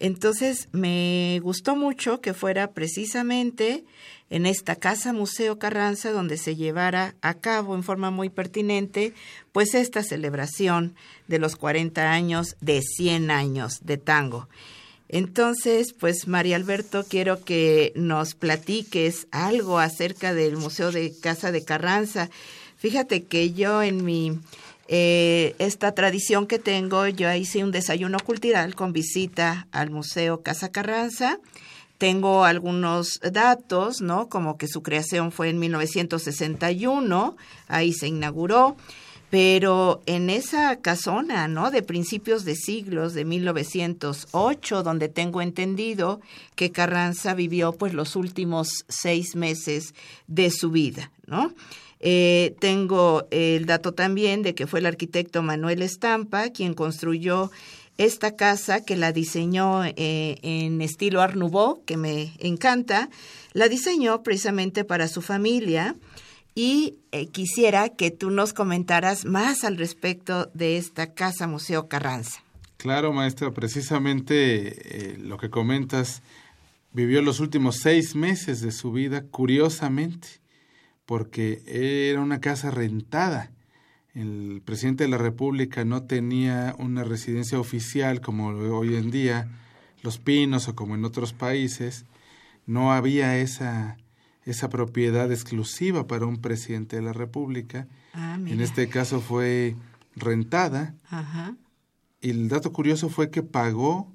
Entonces 0.00 0.68
me 0.72 1.38
gustó 1.42 1.76
mucho 1.76 2.22
que 2.22 2.32
fuera 2.32 2.72
precisamente 2.72 3.84
en 4.30 4.46
esta 4.46 4.74
Casa 4.76 5.12
Museo 5.12 5.58
Carranza 5.58 6.10
donde 6.10 6.38
se 6.38 6.56
llevara 6.56 7.14
a 7.20 7.34
cabo 7.34 7.74
en 7.74 7.82
forma 7.82 8.10
muy 8.10 8.30
pertinente 8.30 9.12
pues 9.52 9.74
esta 9.74 10.02
celebración 10.02 10.94
de 11.28 11.38
los 11.38 11.54
40 11.56 12.10
años 12.10 12.56
de 12.60 12.80
100 12.80 13.30
años 13.30 13.80
de 13.82 13.98
tango. 13.98 14.48
Entonces, 15.08 15.92
pues 15.92 16.28
María 16.28 16.56
Alberto, 16.56 17.04
quiero 17.06 17.44
que 17.44 17.92
nos 17.94 18.34
platiques 18.34 19.26
algo 19.32 19.80
acerca 19.80 20.32
del 20.32 20.56
Museo 20.56 20.92
de 20.92 21.12
Casa 21.20 21.52
de 21.52 21.64
Carranza. 21.64 22.30
Fíjate 22.76 23.24
que 23.24 23.52
yo 23.52 23.82
en 23.82 24.04
mi 24.04 24.38
eh, 24.92 25.54
esta 25.60 25.94
tradición 25.94 26.48
que 26.48 26.58
tengo, 26.58 27.06
yo 27.06 27.32
hice 27.32 27.62
un 27.62 27.70
desayuno 27.70 28.18
cultural 28.18 28.74
con 28.74 28.92
visita 28.92 29.68
al 29.70 29.90
Museo 29.90 30.42
Casa 30.42 30.72
Carranza. 30.72 31.38
Tengo 31.96 32.44
algunos 32.44 33.20
datos, 33.20 34.00
¿no? 34.00 34.28
Como 34.28 34.58
que 34.58 34.66
su 34.66 34.82
creación 34.82 35.30
fue 35.30 35.50
en 35.50 35.60
1961, 35.60 37.36
ahí 37.68 37.92
se 37.92 38.08
inauguró 38.08 38.76
pero 39.30 40.02
en 40.06 40.28
esa 40.28 40.80
casona, 40.80 41.46
¿no? 41.46 41.70
De 41.70 41.82
principios 41.82 42.44
de 42.44 42.56
siglos, 42.56 43.14
de 43.14 43.24
1908, 43.24 44.82
donde 44.82 45.08
tengo 45.08 45.40
entendido 45.40 46.20
que 46.56 46.72
Carranza 46.72 47.34
vivió 47.34 47.70
pues 47.72 47.94
los 47.94 48.16
últimos 48.16 48.84
seis 48.88 49.36
meses 49.36 49.94
de 50.26 50.50
su 50.50 50.72
vida, 50.72 51.12
¿no? 51.26 51.54
Eh, 52.00 52.54
tengo 52.58 53.26
el 53.30 53.66
dato 53.66 53.92
también 53.92 54.42
de 54.42 54.54
que 54.54 54.66
fue 54.66 54.80
el 54.80 54.86
arquitecto 54.86 55.42
Manuel 55.42 55.82
Estampa 55.82 56.48
quien 56.48 56.72
construyó 56.72 57.50
esta 57.98 58.34
casa 58.34 58.82
que 58.82 58.96
la 58.96 59.12
diseñó 59.12 59.84
eh, 59.84 60.38
en 60.40 60.80
estilo 60.80 61.20
Art 61.20 61.36
Nouveau, 61.36 61.84
que 61.84 61.98
me 61.98 62.32
encanta, 62.38 63.10
la 63.52 63.68
diseñó 63.68 64.22
precisamente 64.22 64.84
para 64.84 65.06
su 65.06 65.20
familia 65.20 65.96
y 66.54 66.94
eh, 67.12 67.26
quisiera 67.26 67.90
que 67.90 68.10
tú 68.10 68.30
nos 68.30 68.54
comentaras 68.54 69.24
más 69.26 69.64
al 69.64 69.76
respecto 69.76 70.50
de 70.54 70.78
esta 70.78 71.12
Casa 71.12 71.46
Museo 71.46 71.88
Carranza. 71.88 72.42
Claro, 72.78 73.12
maestra, 73.12 73.50
precisamente 73.50 75.12
eh, 75.12 75.18
lo 75.18 75.36
que 75.36 75.50
comentas, 75.50 76.22
vivió 76.92 77.20
los 77.20 77.38
últimos 77.38 77.76
seis 77.76 78.14
meses 78.14 78.62
de 78.62 78.72
su 78.72 78.92
vida, 78.92 79.24
curiosamente, 79.30 80.39
porque 81.10 81.60
era 81.66 82.20
una 82.20 82.40
casa 82.40 82.70
rentada. 82.70 83.50
El 84.14 84.62
presidente 84.64 85.02
de 85.02 85.10
la 85.10 85.18
República 85.18 85.84
no 85.84 86.04
tenía 86.04 86.76
una 86.78 87.02
residencia 87.02 87.58
oficial 87.58 88.20
como 88.20 88.50
hoy 88.50 88.94
en 88.94 89.10
día, 89.10 89.48
Los 90.04 90.18
Pinos 90.18 90.68
o 90.68 90.76
como 90.76 90.94
en 90.94 91.04
otros 91.04 91.32
países, 91.32 92.04
no 92.64 92.92
había 92.92 93.36
esa 93.38 93.96
esa 94.44 94.68
propiedad 94.68 95.32
exclusiva 95.32 96.06
para 96.06 96.26
un 96.26 96.36
presidente 96.36 96.94
de 96.94 97.02
la 97.02 97.12
República. 97.12 97.88
Ah, 98.12 98.38
en 98.46 98.60
este 98.60 98.88
caso 98.88 99.20
fue 99.20 99.74
rentada. 100.14 100.94
Y 102.20 102.30
el 102.30 102.48
dato 102.48 102.72
curioso 102.72 103.08
fue 103.08 103.32
que 103.32 103.42
pagó 103.42 104.14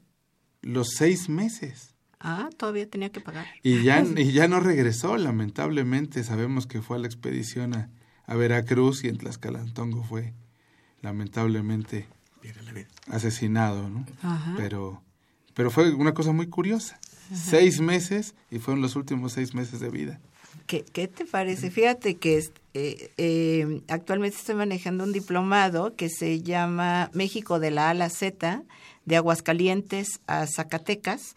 los 0.62 0.92
seis 0.96 1.28
meses. 1.28 1.94
Ah, 2.28 2.50
todavía 2.58 2.90
tenía 2.90 3.10
que 3.10 3.22
pagar. 3.22 3.46
Y 3.62 3.84
ya, 3.84 4.04
y 4.18 4.32
ya 4.32 4.48
no 4.48 4.60
regresó, 4.60 5.16
lamentablemente. 5.18 6.24
Sabemos 6.24 6.66
que 6.66 6.82
fue 6.82 6.98
a 6.98 7.00
la 7.00 7.08
expedición 7.08 7.76
a, 7.76 7.90
Veracruz 8.36 9.04
y 9.04 9.08
en 9.08 9.18
Tlaxcalantongo 9.18 10.04
fue 10.04 10.34
lamentablemente 11.02 12.08
asesinado, 13.12 13.88
¿no? 13.88 14.04
Pero, 14.58 15.04
pero 15.54 15.70
fue 15.70 15.94
una 15.94 16.16
cosa 16.16 16.32
muy 16.32 16.48
curiosa 16.48 17.00
seis 17.34 17.80
meses 17.80 18.34
y 18.50 18.58
fueron 18.58 18.82
los 18.82 18.96
últimos 18.96 19.34
seis 19.34 19.54
meses 19.54 19.80
de 19.80 19.90
vida. 19.90 20.20
¿Qué, 20.68 20.84
qué 20.84 21.08
te 21.08 21.26
parece? 21.26 21.70
Fíjate 21.70 22.16
que 22.16 22.44
eh, 22.74 23.12
eh, 23.18 23.82
actualmente 23.88 24.38
estoy 24.38 24.56
manejando 24.56 25.04
un 25.04 25.14
diplomado 25.14 25.96
que 25.96 26.10
se 26.10 26.42
llama 26.42 27.12
México 27.14 27.60
de 27.60 27.72
la 27.72 27.88
A 27.88 27.90
a 27.92 27.94
la 27.94 28.10
Z, 28.10 28.64
de 29.06 29.16
Aguascalientes 29.16 30.20
a 30.28 30.48
Zacatecas, 30.48 31.36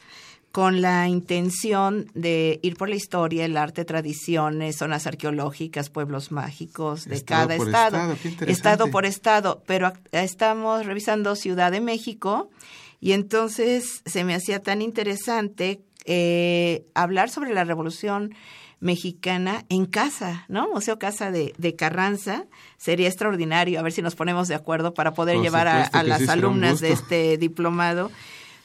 con 0.58 0.82
la 0.82 1.06
intención 1.06 2.10
de 2.14 2.58
ir 2.64 2.74
por 2.76 2.88
la 2.88 2.96
historia, 2.96 3.44
el 3.44 3.56
arte, 3.56 3.84
tradiciones, 3.84 4.78
zonas 4.78 5.06
arqueológicas, 5.06 5.88
pueblos 5.88 6.32
mágicos 6.32 7.04
de 7.04 7.22
cada 7.22 7.54
estado. 7.54 8.12
Estado, 8.12 8.50
estado 8.50 8.90
por 8.90 9.06
estado, 9.06 9.62
pero 9.68 9.92
estamos 10.10 10.84
revisando 10.84 11.36
Ciudad 11.36 11.70
de 11.70 11.80
México 11.80 12.50
y 12.98 13.12
entonces 13.12 14.02
se 14.04 14.24
me 14.24 14.34
hacía 14.34 14.60
tan 14.60 14.82
interesante 14.82 15.80
eh, 16.06 16.84
hablar 16.92 17.30
sobre 17.30 17.54
la 17.54 17.62
Revolución 17.62 18.34
Mexicana 18.80 19.64
en 19.68 19.86
casa, 19.86 20.44
¿no? 20.48 20.68
Museo 20.72 20.98
Casa 20.98 21.30
de, 21.30 21.74
Carranza. 21.76 22.46
Sería 22.78 23.06
extraordinario, 23.06 23.78
a 23.78 23.82
ver 23.82 23.92
si 23.92 24.02
nos 24.02 24.16
ponemos 24.16 24.48
de 24.48 24.56
acuerdo 24.56 24.92
para 24.92 25.14
poder 25.14 25.40
llevar 25.40 25.68
a, 25.68 26.02
las 26.02 26.28
alumnas 26.28 26.80
de 26.80 26.90
este 26.90 27.38
diplomado, 27.38 28.10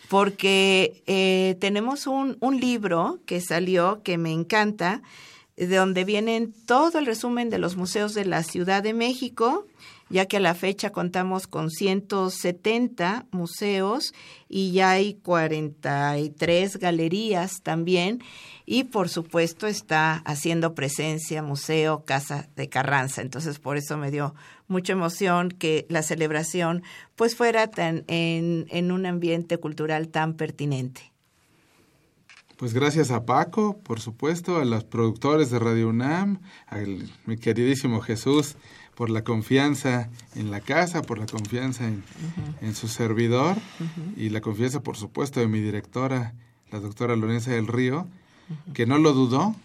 porque 0.10 1.04
eh, 1.08 1.56
tenemos 1.60 2.08
un, 2.08 2.38
un 2.40 2.60
libro 2.60 3.20
que 3.26 3.42
salió 3.42 4.02
que 4.04 4.18
me 4.18 4.32
encanta, 4.32 5.02
de 5.56 5.76
donde 5.76 6.04
vienen 6.04 6.54
todo 6.66 6.98
el 7.00 7.06
resumen 7.06 7.50
de 7.50 7.60
los 7.60 7.76
museos 7.76 8.14
de 8.14 8.26
la 8.26 8.44
Ciudad 8.44 8.82
de 8.82 8.94
México 8.94 9.66
ya 10.14 10.28
que 10.28 10.38
a 10.38 10.40
la 10.40 10.54
fecha 10.54 10.92
contamos 10.92 11.48
con 11.48 11.72
170 11.72 13.26
museos 13.32 14.14
y 14.48 14.72
ya 14.72 14.92
hay 14.92 15.16
43 15.16 16.78
galerías 16.78 17.62
también 17.64 18.22
y 18.66 18.84
por 18.84 19.10
supuesto 19.10 19.66
está 19.66 20.18
haciendo 20.26 20.76
presencia 20.76 21.42
Museo 21.42 22.06
Casa 22.06 22.48
de 22.56 22.70
Carranza. 22.70 23.24
Entonces 23.24 23.58
por 23.58 23.76
eso 23.76 23.98
me 23.98 24.12
dio 24.12 24.36
mucha 24.74 24.92
emoción 24.92 25.50
que 25.50 25.86
la 25.88 26.02
celebración 26.02 26.84
pues 27.16 27.38
fuera 27.38 27.68
tan 27.68 28.04
en, 28.08 28.66
en 28.70 28.92
un 28.92 29.06
ambiente 29.06 29.58
cultural 29.58 30.10
tan 30.10 30.34
pertinente. 30.34 31.14
Pues 32.58 32.74
gracias 32.74 33.12
a 33.12 33.26
Paco, 33.26 33.78
por 33.80 34.00
supuesto, 34.00 34.58
a 34.58 34.66
los 34.66 34.84
productores 34.84 35.50
de 35.50 35.60
Radio 35.60 35.90
UNAM, 35.90 36.40
a 36.68 36.78
mi 37.26 37.38
queridísimo 37.38 38.02
Jesús, 38.02 38.56
por 38.96 39.10
la 39.10 39.24
confianza 39.24 40.10
en 40.36 40.52
la 40.52 40.62
casa, 40.62 41.02
por 41.02 41.18
la 41.18 41.26
confianza 41.26 41.86
en, 41.88 42.76
su 42.76 42.88
servidor 42.88 43.58
y 44.16 44.30
la 44.30 44.42
confianza, 44.42 44.82
por 44.82 44.98
supuesto, 44.98 45.40
de 45.40 45.48
mi 45.48 45.62
directora, 45.62 46.36
la 46.72 46.80
doctora 46.80 47.16
Lorenza 47.16 47.52
del 47.52 47.68
Río, 47.68 48.08
que 48.74 48.86
no 48.86 48.98
lo 48.98 49.14
dudó 49.14 49.56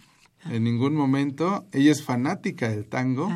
en 0.50 0.64
ningún 0.64 0.94
momento. 0.94 1.66
Ella 1.72 1.92
es 1.92 2.02
fanática 2.02 2.68
del 2.68 2.86
tango. 2.86 3.30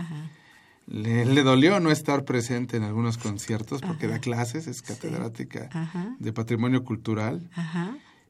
Le, 0.87 1.25
le, 1.25 1.43
dolió 1.43 1.79
no 1.81 1.91
estar 1.91 2.25
presente 2.25 2.77
en 2.77 2.83
algunos 2.83 3.17
conciertos 3.17 3.81
porque 3.81 4.09
da 4.09 4.19
clases, 4.19 4.67
es 4.67 4.83
catedrática 4.83 5.71
de 6.19 6.33
patrimonio 6.33 6.85
cultural. 6.85 7.49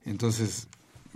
Entonces 0.04 0.68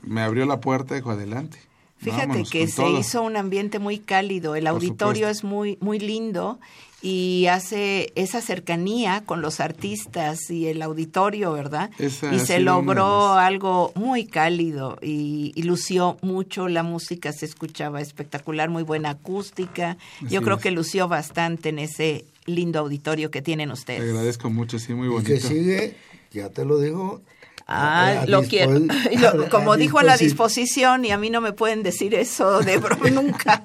me 0.03 0.23
abrió 0.23 0.47
la 0.47 0.61
puerta 0.61 0.95
y 0.95 0.99
dijo 0.99 1.11
adelante. 1.11 1.59
Fíjate 1.99 2.45
que 2.45 2.67
se 2.69 2.89
hizo 2.91 3.23
un 3.23 3.37
ambiente 3.37 3.79
muy 3.79 3.99
cálido, 3.99 4.55
el 4.55 4.67
auditorio 4.67 5.29
es 5.29 5.45
muy 5.45 5.79
muy 5.81 5.99
lindo 5.99 6.59
y 7.03 7.47
hace 7.47 8.13
esa 8.15 8.41
cercanía 8.41 9.23
con 9.25 9.43
los 9.43 9.61
artistas 9.61 10.51
y 10.51 10.67
el 10.67 10.81
auditorio, 10.83 11.53
¿verdad? 11.53 11.91
y 11.99 12.39
se 12.41 12.59
logró 12.61 13.35
algo 13.35 13.93
muy 13.95 14.27
cálido 14.27 14.99
y, 15.03 15.53
lució 15.63 16.17
mucho 16.23 16.69
la 16.69 16.85
música, 16.85 17.33
se 17.33 17.45
escuchaba 17.45 18.01
espectacular, 18.01 18.71
muy 18.71 18.85
buena 18.85 19.11
acústica. 19.11 19.97
Yo 20.23 20.43
creo 20.43 20.59
que 20.59 20.71
lució 20.71 21.09
bastante 21.09 21.71
en 21.71 21.81
ese 21.81 22.25
lindo 22.45 22.79
auditorio 22.79 23.33
que 23.33 23.43
tienen 23.43 23.73
ustedes. 23.73 24.01
Te 24.01 24.11
agradezco 24.11 24.49
mucho, 24.49 24.79
sí, 24.79 24.95
muy 24.95 25.09
bonito. 25.09 25.33
Y 25.33 25.35
que 25.35 25.41
sigue, 25.41 25.97
ya 26.31 26.51
te 26.51 26.65
lo 26.65 26.79
digo, 26.79 27.21
Ah, 27.69 28.25
lo 28.29 28.43
quiero. 28.45 28.81
como 29.51 29.77
dijo 29.77 29.99
a 29.99 30.05
la 30.05 30.17
disposición, 30.17 31.05
y 31.05 31.11
a 31.11 31.19
mí 31.19 31.31
no 31.31 31.41
me 31.41 31.53
pueden 31.53 31.83
decir 31.83 32.15
eso 32.15 32.61
de 32.61 32.79
broma 32.79 33.11
nunca. 33.11 33.65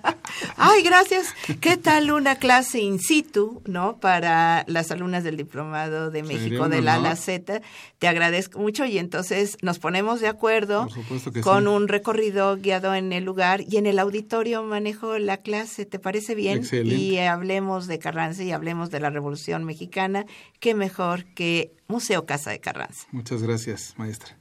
Ay, 0.58 0.84
gracias. 0.84 1.34
¿Qué 1.60 1.78
tal 1.78 2.12
una 2.12 2.36
clase 2.36 2.80
in 2.80 3.00
situ, 3.00 3.62
no? 3.66 4.00
Para 4.00 4.64
las 4.68 4.92
alumnas 4.92 5.24
del 5.24 5.38
Diplomado 5.38 6.12
de 6.12 6.24
México 6.24 6.70
de 6.70 6.82
la 6.82 6.96
ALA 6.96 7.16
Z. 7.16 7.62
Te 8.00 8.08
agradezco 8.08 8.60
mucho 8.60 8.86
y 8.86 8.98
entonces 8.98 9.58
nos 9.62 9.80
ponemos 9.80 10.22
de 10.22 10.28
acuerdo 10.28 10.88
con 11.44 11.68
un 11.68 11.88
recorrido 11.88 12.58
guiado 12.58 12.96
en 12.96 13.14
el 13.14 13.24
lugar 13.24 13.62
y 13.62 13.78
en 13.78 13.86
el 13.86 14.00
auditorio 14.00 14.64
manejo 14.64 15.18
la 15.20 15.38
clase. 15.38 15.86
¿Te 15.86 16.00
parece 16.00 16.36
bien? 16.36 16.64
Y 16.72 17.18
hablemos 17.18 17.88
de 17.88 18.00
Carranza 18.00 18.44
y 18.44 18.52
hablemos 18.52 18.90
de 18.90 19.00
la 19.00 19.10
Revolución 19.10 19.64
Mexicana. 19.64 20.26
Qué 20.60 20.74
mejor 20.74 21.26
que 21.34 21.74
Museo 21.88 22.26
Casa 22.26 22.52
de 22.52 22.60
Carranza. 22.60 23.08
Muchas 23.12 23.44
gracias, 23.44 23.94
maestra. 23.98 24.38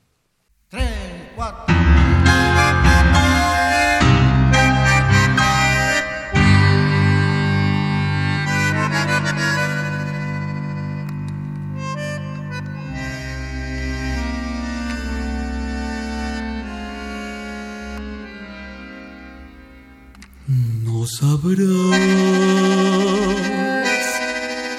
Sabrás, 21.07 21.61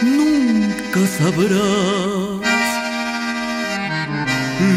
nunca 0.03 1.07
sabrás 1.17 1.49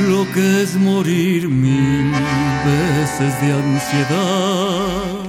lo 0.09 0.26
que 0.33 0.62
es 0.62 0.74
morir 0.76 1.48
mil 1.48 2.12
veces 2.64 3.40
de 3.42 3.52
ansiedad. 3.52 5.24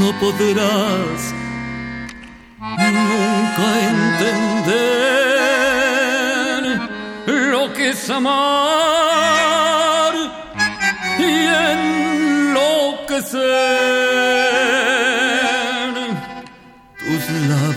No 0.00 0.18
podrás 0.18 1.34
nunca 2.58 3.66
entender 3.92 5.08
lo 7.26 7.72
que 7.74 7.90
es 7.90 8.08
amar 8.08 9.07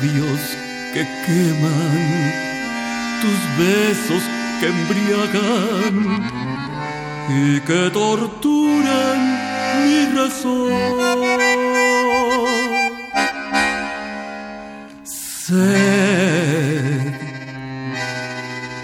labios 0.02 0.42
que 0.94 1.08
queman, 1.26 2.34
tus 3.22 3.40
besos 3.58 4.24
que 4.60 4.68
embriagan 4.68 5.96
y 7.30 7.60
que 7.62 7.90
torturan 7.92 9.20
mi 9.86 10.00
razón. 10.18 10.72
Sed 15.04 15.62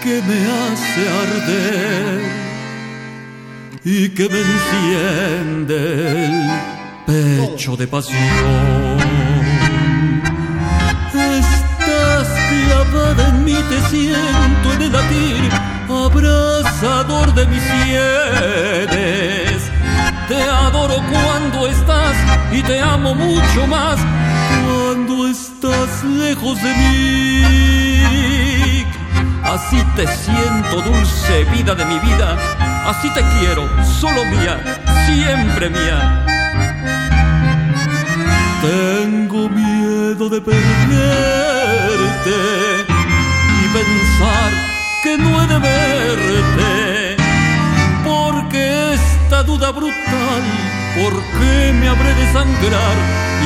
que 0.02 0.22
me 0.28 0.38
hace 0.58 1.02
arder 1.24 2.20
y 3.84 4.08
que 4.10 4.28
me 4.28 4.40
enciende 4.40 5.78
el 6.26 7.46
pecho 7.46 7.76
de 7.76 7.86
pasión. 7.86 9.27
Mí, 13.48 13.56
te 13.68 13.80
siento 13.88 14.72
en 14.74 14.82
el 14.82 14.92
latir, 14.92 15.50
abrazador 15.88 17.32
de 17.34 17.46
mis 17.46 17.62
sienes. 17.62 19.62
Te 20.28 20.42
adoro 20.42 21.02
cuando 21.10 21.66
estás 21.66 22.14
y 22.52 22.62
te 22.62 22.78
amo 22.80 23.14
mucho 23.14 23.66
más 23.66 23.98
cuando 24.64 25.28
estás 25.28 26.04
lejos 26.04 26.62
de 26.62 26.74
mí. 26.80 28.84
Así 29.42 29.82
te 29.96 30.06
siento, 30.06 30.82
dulce 30.82 31.44
vida 31.56 31.74
de 31.74 31.86
mi 31.86 31.98
vida. 32.00 32.36
Así 32.86 33.08
te 33.14 33.22
quiero, 33.38 33.66
solo 34.00 34.26
mía, 34.26 34.60
siempre 35.06 35.70
mía. 35.70 36.26
Tengo 38.60 39.48
miedo 39.48 40.28
de 40.28 40.40
perderte 40.40 40.68
pensar 43.72 44.50
que 45.02 45.18
no 45.18 45.42
he 45.42 45.46
de 45.46 45.58
verte. 45.58 47.16
Porque 48.04 48.94
esta 48.94 49.42
duda 49.42 49.70
brutal, 49.70 50.42
¿por 50.98 51.12
qué 51.38 51.72
me 51.72 51.88
habré 51.88 52.14
de 52.14 52.32
sangrar? 52.32 52.96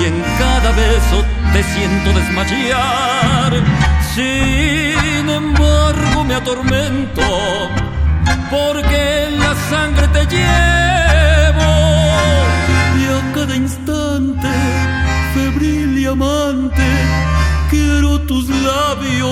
Y 0.01 0.05
en 0.07 0.23
cada 0.39 0.71
beso 0.73 1.25
te 1.53 1.63
siento 1.63 2.13
desmayar. 2.13 3.53
Sin 4.15 5.29
embargo 5.29 6.25
me 6.25 6.35
atormento, 6.35 7.23
porque 8.51 9.29
la 9.39 9.55
sangre 9.71 10.09
te 10.09 10.27
llevo. 10.27 10.82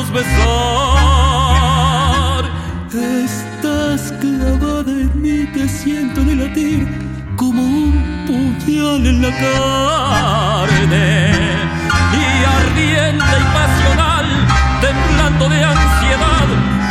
Labios 0.01 0.13
besar. 0.13 1.81
Estás 2.93 4.13
clavada 4.21 4.91
en 4.91 5.21
mí, 5.21 5.47
te 5.53 5.69
siento 5.69 6.21
en 6.23 6.31
el 6.31 6.39
latir 6.39 6.89
como 7.37 7.63
un 7.63 8.25
puñal 8.27 9.07
en 9.07 9.23
la 9.23 9.31
carne. 9.39 11.09
Y 12.13 12.45
ardiente 12.45 13.25
y 13.25 13.45
pasional, 13.55 14.27
temblando 14.81 15.49
de 15.49 15.65
ansiedad, 15.65 16.49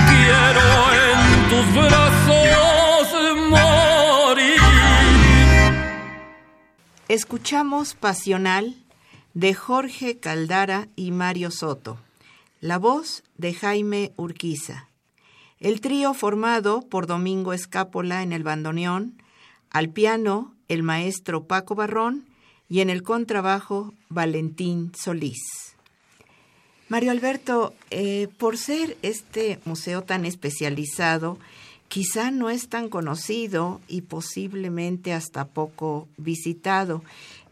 quiero 0.10 0.62
en 1.06 1.20
tus 1.50 1.66
brazos 1.76 3.08
morir. 3.50 4.62
Escuchamos 7.08 7.94
Pasional 7.96 8.76
de 9.34 9.54
Jorge 9.54 10.20
Caldara 10.20 10.88
y 10.96 11.12
Mario 11.12 11.52
Soto. 11.52 11.98
La 12.62 12.78
voz 12.78 13.24
de 13.38 13.54
Jaime 13.54 14.12
Urquiza. 14.18 14.90
El 15.62 15.80
trío 15.80 16.14
formado 16.14 16.82
por 16.82 17.08
Domingo 17.08 17.54
Escápola 17.54 18.22
en 18.22 18.34
el 18.34 18.44
bandoneón, 18.44 19.22
al 19.70 19.88
piano 19.90 20.54
el 20.68 20.84
maestro 20.84 21.46
Paco 21.46 21.76
Barrón 21.76 22.26
y 22.68 22.82
en 22.82 22.90
el 22.90 23.02
contrabajo 23.02 23.94
Valentín 24.10 24.92
Solís. 24.94 25.40
Mario 26.90 27.12
Alberto, 27.12 27.74
eh, 27.92 28.28
por 28.38 28.58
ser 28.58 28.98
este 29.04 29.60
museo 29.64 30.02
tan 30.02 30.26
especializado, 30.26 31.40
quizá 31.88 32.30
no 32.30 32.50
es 32.50 32.68
tan 32.68 32.90
conocido 32.90 33.80
y 33.88 34.02
posiblemente 34.02 35.14
hasta 35.14 35.46
poco 35.46 36.10
visitado. 36.18 37.04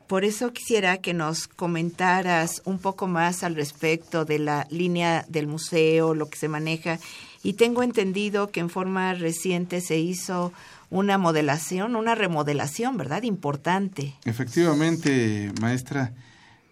Por 0.08 0.24
eso 0.24 0.54
quisiera 0.54 0.98
que 1.00 1.14
nos 1.14 1.50
comentaras 1.50 2.62
un 2.64 2.80
poco 2.80 3.08
más 3.08 3.44
al 3.44 3.56
respecto 3.56 4.24
de 4.24 4.40
la 4.40 4.66
línea 4.70 5.26
del 5.28 5.48
museo, 5.48 6.16
lo 6.16 6.30
que 6.30 6.38
se 6.38 6.48
maneja. 6.48 6.98
Y 7.44 7.54
tengo 7.54 7.84
entendido 7.84 8.50
que 8.50 8.62
en 8.62 8.70
forma 8.70 9.14
reciente 9.14 9.82
se 9.82 9.98
hizo 10.00 10.54
una 10.90 11.18
modelación, 11.18 11.98
una 11.98 12.16
remodelación, 12.16 12.96
¿verdad? 12.96 13.24
Importante. 13.24 14.16
Efectivamente, 14.24 15.52
maestra, 15.60 16.14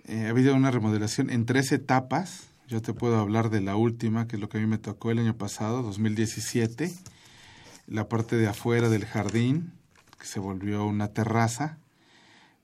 eh, 0.08 0.28
ha 0.28 0.30
habido 0.30 0.56
una 0.56 0.72
remodelación 0.72 1.30
en 1.30 1.46
tres 1.46 1.74
etapas. 1.74 2.48
Yo 2.70 2.82
te 2.82 2.94
puedo 2.94 3.20
hablar 3.20 3.50
de 3.50 3.60
la 3.60 3.76
última, 3.76 4.28
que 4.28 4.38
es 4.38 4.42
lo 4.42 4.48
que 4.48 4.60
a 4.60 4.62
mí 4.62 4.68
me 4.68 4.78
tocó 4.78 5.12
el 5.12 5.20
año 5.20 5.36
pasado, 5.36 5.84
2017. 5.84 6.94
La 7.88 8.08
parte 8.08 8.38
de 8.38 8.48
afuera 8.48 8.88
del 8.88 9.06
jardín, 9.06 9.74
que 10.18 10.26
se 10.26 10.40
volvió 10.40 10.86
una 10.86 11.10
terraza. 11.10 11.78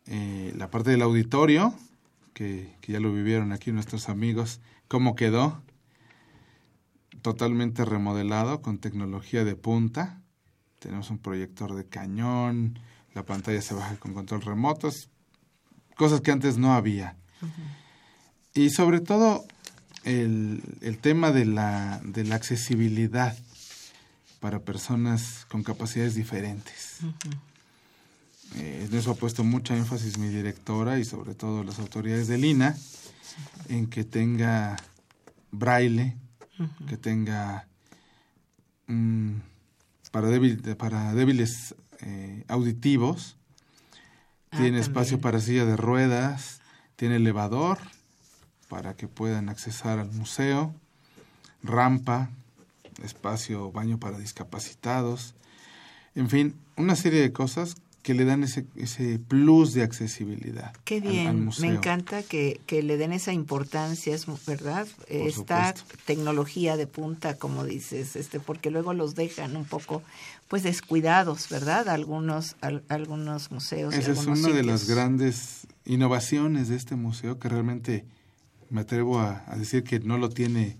Eh, 0.07 0.53
la 0.57 0.69
parte 0.69 0.91
del 0.91 1.01
auditorio, 1.01 1.73
que, 2.33 2.73
que 2.81 2.93
ya 2.93 2.99
lo 2.99 3.13
vivieron 3.13 3.51
aquí 3.51 3.71
nuestros 3.71 4.09
amigos, 4.09 4.59
cómo 4.87 5.15
quedó. 5.15 5.61
Totalmente 7.21 7.85
remodelado 7.85 8.61
con 8.61 8.79
tecnología 8.79 9.43
de 9.43 9.55
punta 9.55 10.21
tenemos 10.81 11.11
un 11.11 11.19
proyector 11.19 11.75
de 11.75 11.85
cañón, 11.85 12.79
la 13.13 13.23
pantalla 13.23 13.61
se 13.61 13.75
baja 13.75 13.97
con 13.97 14.15
control 14.15 14.41
remoto, 14.41 14.89
cosas 15.95 16.21
que 16.21 16.31
antes 16.31 16.57
no 16.57 16.73
había. 16.73 17.17
Y 18.55 18.71
sobre 18.71 18.99
todo 18.99 19.45
el, 20.03 20.63
el 20.81 20.97
tema 20.97 21.31
de 21.31 21.45
la, 21.45 22.01
de 22.03 22.23
la, 22.23 22.35
accesibilidad 22.35 23.37
para 24.39 24.59
personas 24.59 25.45
con 25.49 25.61
capacidades 25.61 26.15
diferentes. 26.15 26.97
Eh, 28.55 28.87
en 28.89 28.97
eso 28.97 29.11
ha 29.11 29.15
puesto 29.15 29.43
mucha 29.43 29.75
énfasis 29.75 30.17
mi 30.17 30.27
directora 30.27 30.99
y 30.99 31.05
sobre 31.05 31.35
todo 31.35 31.63
las 31.63 31.79
autoridades 31.79 32.27
del 32.27 32.45
INA 32.45 32.75
en 33.69 33.87
que 33.87 34.03
tenga 34.03 34.77
braille, 35.51 36.17
que 36.87 36.97
tenga... 36.97 37.67
Mm, 38.87 39.37
para, 40.11 40.27
débil, 40.27 40.61
para 40.75 41.13
débiles 41.13 41.75
eh, 42.01 42.43
auditivos, 42.49 43.37
ah, 44.51 44.57
tiene 44.57 44.65
también. 44.65 44.83
espacio 44.83 45.21
para 45.21 45.39
silla 45.39 45.65
de 45.65 45.77
ruedas, 45.77 46.59
tiene 46.97 47.15
elevador 47.15 47.79
para 48.67 48.95
que 48.95 49.07
puedan 49.07 49.49
accesar 49.49 49.99
al 49.99 50.11
museo, 50.11 50.75
rampa, 51.63 52.29
espacio, 53.03 53.71
baño 53.71 53.99
para 53.99 54.17
discapacitados, 54.17 55.35
en 56.15 56.29
fin, 56.29 56.55
una 56.75 56.95
serie 56.95 57.21
de 57.21 57.31
cosas 57.31 57.75
que 58.03 58.13
le 58.15 58.25
dan 58.25 58.43
ese, 58.43 58.65
ese 58.75 59.19
plus 59.19 59.73
de 59.73 59.83
accesibilidad. 59.83 60.73
Qué 60.85 60.99
bien, 60.99 61.27
al, 61.27 61.37
al 61.37 61.59
me 61.59 61.67
encanta 61.67 62.23
que, 62.23 62.59
que, 62.65 62.81
le 62.81 62.97
den 62.97 63.13
esa 63.13 63.31
importancia, 63.31 64.15
es 64.15 64.25
verdad, 64.45 64.87
Por 64.87 65.15
esta 65.15 65.75
supuesto. 65.75 65.97
tecnología 66.05 66.77
de 66.77 66.87
punta, 66.87 67.37
como 67.37 67.63
dices, 67.63 68.15
este, 68.15 68.39
porque 68.39 68.71
luego 68.71 68.93
los 68.93 69.13
dejan 69.13 69.55
un 69.55 69.65
poco 69.65 70.01
pues 70.47 70.63
descuidados, 70.63 71.47
¿verdad? 71.49 71.89
Algunos, 71.89 72.55
al, 72.61 72.83
algunos 72.89 73.51
museos. 73.51 73.93
Esa 73.93 74.11
es 74.13 74.25
una 74.25 74.35
sitios. 74.35 74.55
de 74.55 74.63
las 74.63 74.87
grandes 74.87 75.67
innovaciones 75.85 76.69
de 76.69 76.75
este 76.77 76.95
museo 76.95 77.37
que 77.39 77.49
realmente 77.49 78.05
me 78.69 78.81
atrevo 78.81 79.19
a, 79.19 79.43
a 79.47 79.57
decir 79.57 79.83
que 79.83 79.99
no 79.99 80.17
lo 80.17 80.29
tiene 80.29 80.75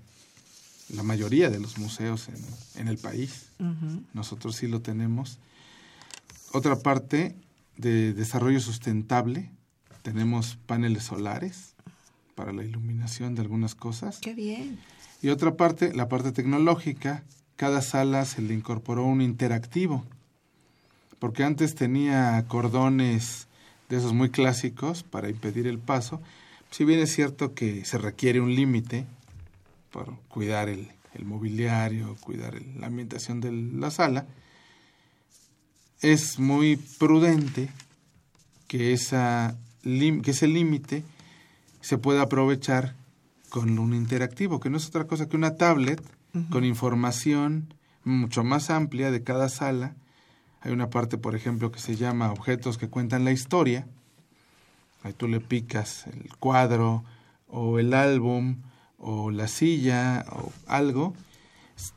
la 0.90 1.04
mayoría 1.04 1.50
de 1.50 1.60
los 1.60 1.78
museos 1.78 2.28
en, 2.30 2.82
en 2.82 2.88
el 2.88 2.98
país. 2.98 3.46
Uh 3.60 3.66
-huh. 3.66 4.04
Nosotros 4.14 4.56
sí 4.56 4.68
lo 4.68 4.82
tenemos 4.82 5.38
otra 6.54 6.78
parte 6.78 7.36
de 7.78 8.14
desarrollo 8.14 8.60
sustentable, 8.60 9.52
tenemos 10.02 10.58
paneles 10.66 11.04
solares 11.04 11.76
para 12.36 12.52
la 12.54 12.64
iluminación 12.64 13.36
de 13.36 13.42
algunas 13.42 13.76
cosas. 13.76 14.20
Qué 14.20 14.34
bien. 14.34 14.80
Y 15.22 15.30
otra 15.30 15.56
parte, 15.56 15.94
la 15.94 16.08
parte 16.10 16.32
tecnológica, 16.32 17.24
cada 17.56 17.82
sala 17.82 18.26
se 18.26 18.42
le 18.42 18.54
incorporó 18.56 19.06
un 19.06 19.22
interactivo, 19.22 20.04
porque 21.20 21.44
antes 21.44 21.76
tenía 21.76 22.44
cordones 22.48 23.48
de 23.90 23.98
esos 23.98 24.14
muy 24.14 24.30
clásicos 24.30 25.04
para 25.04 25.30
impedir 25.30 25.68
el 25.68 25.78
paso, 25.78 26.22
si 26.72 26.86
bien 26.86 27.00
es 27.00 27.14
cierto 27.14 27.54
que 27.54 27.86
se 27.86 27.98
requiere 27.98 28.40
un 28.40 28.56
límite 28.56 29.06
para 29.92 30.14
cuidar 30.30 30.70
el, 30.70 30.88
el 31.14 31.26
mobiliario, 31.26 32.16
cuidar 32.22 32.56
el- 32.56 32.80
la 32.80 32.88
ambientación 32.88 33.42
de 33.42 33.52
la 33.52 33.92
sala, 33.92 34.26
es 36.02 36.40
muy 36.40 36.78
prudente 36.78 37.70
que, 38.68 38.94
esa, 38.94 39.56
que 39.84 40.32
ese 40.32 40.48
límite 40.48 41.04
se 41.82 41.98
pueda 41.98 42.24
aprovechar 42.24 42.96
con 43.50 43.78
un 43.80 43.94
interactivo, 43.94 44.60
que 44.60 44.70
no 44.70 44.78
es 44.78 44.88
otra 44.88 45.08
cosa 45.08 45.28
que 45.28 45.36
una 45.36 45.56
tablet 45.56 46.02
con 46.50 46.64
información 46.64 47.74
mucho 48.04 48.44
más 48.44 48.70
amplia 48.70 49.12
de 49.12 49.24
cada 49.24 49.50
sala. 49.50 49.96
Hay 50.62 50.72
una 50.72 50.90
parte, 50.90 51.18
por 51.18 51.36
ejemplo, 51.36 51.72
que 51.72 51.80
se 51.80 51.96
llama 51.96 52.32
objetos 52.32 52.78
que 52.78 52.88
cuentan 52.88 53.26
la 53.26 53.32
historia. 53.32 53.88
Ahí 55.04 55.14
tú 55.14 55.28
le 55.28 55.40
picas 55.40 56.08
el 56.08 56.36
cuadro 56.38 57.04
o 57.48 57.80
el 57.80 57.94
álbum 57.94 58.58
o 58.98 59.32
la 59.32 59.48
silla 59.48 60.26
o 60.32 60.52
algo. 60.68 61.14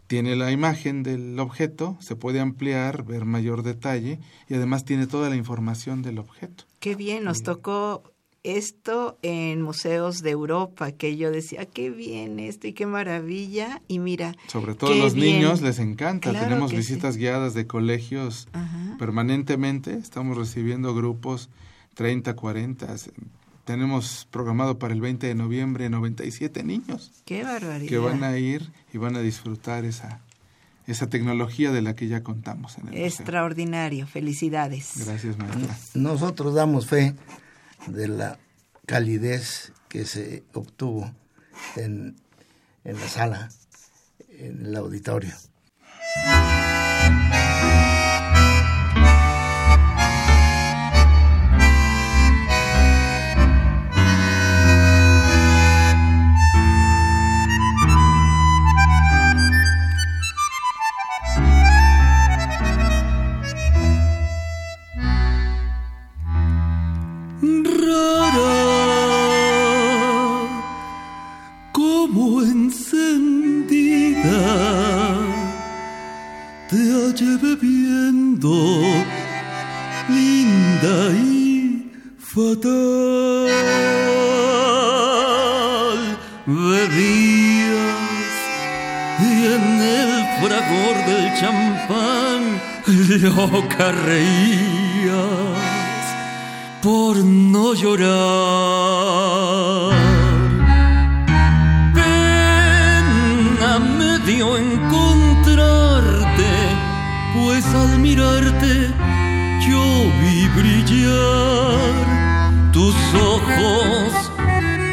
Tiene 0.06 0.36
la 0.36 0.50
imagen 0.52 1.02
del 1.02 1.38
objeto, 1.38 1.96
se 2.00 2.16
puede 2.16 2.40
ampliar, 2.40 3.04
ver 3.04 3.24
mayor 3.24 3.62
detalle 3.62 4.18
y 4.48 4.54
además 4.54 4.84
tiene 4.84 5.06
toda 5.06 5.28
la 5.30 5.36
información 5.36 6.02
del 6.02 6.18
objeto. 6.18 6.64
Qué 6.80 6.94
bien, 6.94 7.24
nos 7.24 7.42
tocó 7.42 8.02
esto 8.44 9.18
en 9.22 9.62
museos 9.62 10.22
de 10.22 10.30
Europa, 10.30 10.92
que 10.92 11.16
yo 11.16 11.30
decía, 11.30 11.64
qué 11.64 11.90
bien 11.90 12.38
esto 12.38 12.66
y 12.66 12.74
qué 12.74 12.86
maravilla. 12.86 13.80
Y 13.88 13.98
mira, 13.98 14.36
Sobre 14.48 14.74
todo 14.74 14.92
a 14.92 14.96
los 14.96 15.14
bien. 15.14 15.36
niños 15.38 15.62
les 15.62 15.78
encanta. 15.78 16.30
Claro 16.30 16.46
Tenemos 16.46 16.72
visitas 16.72 17.16
guiadas 17.16 17.54
de 17.54 17.66
colegios 17.66 18.48
Ajá. 18.52 18.96
permanentemente. 18.98 19.94
Estamos 19.94 20.36
recibiendo 20.36 20.94
grupos 20.94 21.48
30, 21.94 22.36
40. 22.36 22.94
Tenemos 23.64 24.29
programado 24.31 24.79
para 24.79 24.92
el 24.92 25.00
20 25.00 25.27
de 25.27 25.35
noviembre 25.35 25.88
97 25.88 26.62
niños 26.64 27.11
Qué 27.24 27.44
barbaridad. 27.44 27.88
que 27.88 27.98
van 27.98 28.22
a 28.22 28.37
ir 28.37 28.70
y 28.92 28.98
van 28.98 29.16
a 29.16 29.20
disfrutar 29.20 29.85
esa, 29.87 30.20
esa 30.87 31.09
tecnología 31.09 31.72
de 31.72 31.81
la 31.81 31.94
que 31.96 32.09
ya 32.09 32.22
contamos 32.22 32.77
en 32.77 32.88
el 32.88 32.90
museo. 32.90 33.07
Extraordinario, 33.07 34.07
felicidades. 34.07 34.92
Gracias, 35.07 35.38
maestra. 35.38 35.77
Nosotros 35.94 36.55
damos 36.55 36.87
fe 36.87 37.14
de 37.87 38.09
la 38.09 38.38
calidez 38.87 39.72
que 39.88 40.05
se 40.05 40.44
obtuvo 40.53 41.11
en, 41.77 42.16
en 42.85 43.00
la 43.00 43.09
sala, 43.09 43.48
en 44.29 44.66
el 44.66 44.77
auditorio. 44.77 45.33
Fragor 90.40 90.96
del 91.06 91.26
champán 91.38 92.42
loca 92.87 93.92
reías 93.92 95.64
por 96.82 97.16
no 97.16 97.74
llorar. 97.74 98.14
Pena 101.94 103.78
me 103.78 104.18
dio 104.26 104.56
encontrarte, 104.56 106.52
pues 107.35 107.64
al 107.74 107.98
mirarte 107.98 108.92
yo 109.66 109.85
vi 110.20 110.48
brillar 110.60 111.94
tus 112.72 112.94
ojos 113.14 114.12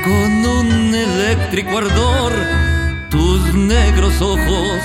con 0.05 0.45
un 0.59 0.95
eléctrico 0.95 1.77
ardor, 1.79 2.31
tus 3.09 3.53
negros 3.53 4.21
ojos 4.21 4.79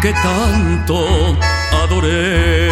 que 0.00 0.12
tanto 0.12 1.36
adoré. 1.82 2.68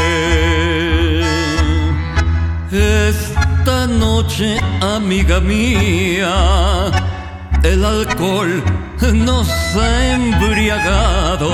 Esta 2.70 3.87
noche, 3.87 4.59
amiga 4.81 5.41
mía, 5.41 6.91
el 7.62 7.85
alcohol 7.85 8.62
nos 9.12 9.49
ha 9.77 10.14
embriagado. 10.14 11.51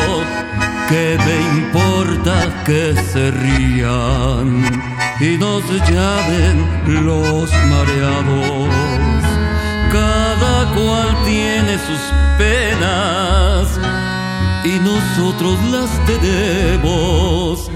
¿Qué 0.89 1.17
me 1.27 1.37
importa 1.63 2.35
que 2.67 2.95
se 3.13 3.31
rían 3.31 4.49
y 5.21 5.39
nos 5.39 5.65
llamen 5.89 6.57
los 7.07 7.51
mareados? 7.71 8.69
Cada 9.91 10.73
cual 10.75 11.17
tiene 11.25 11.79
sus 11.79 12.03
penas 12.37 14.02
y 14.65 14.79
nosotros 14.79 15.59
las 15.71 15.91
tenemos. 16.07 17.71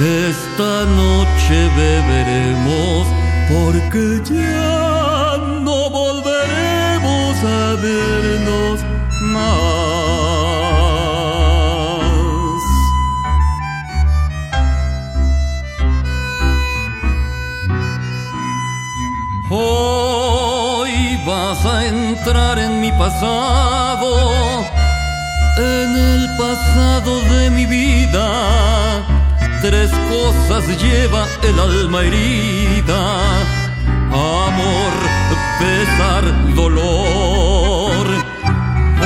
Esta 0.00 0.84
noche 0.84 1.70
beberemos 1.76 3.06
porque 3.48 4.20
ya 4.24 5.36
no 5.60 5.90
volveremos 5.90 7.44
a 7.44 7.74
vernos 7.82 8.80
más. 9.20 9.62
Hoy 19.50 21.20
vas 21.26 21.64
a 21.66 21.86
entrar 21.86 22.58
en 22.58 22.80
mi 22.80 22.90
pasado, 22.92 24.64
en 25.58 25.96
el 25.96 26.36
pasado 26.36 27.20
de 27.20 27.50
mi 27.50 27.66
vida. 27.66 29.02
Tres 29.60 29.90
cosas 30.10 30.64
lleva 30.82 31.26
el 31.42 31.58
alma 31.58 32.02
herida. 32.02 33.22
Amor, 34.10 34.92
pesar, 35.58 36.54
dolor. 36.54 38.06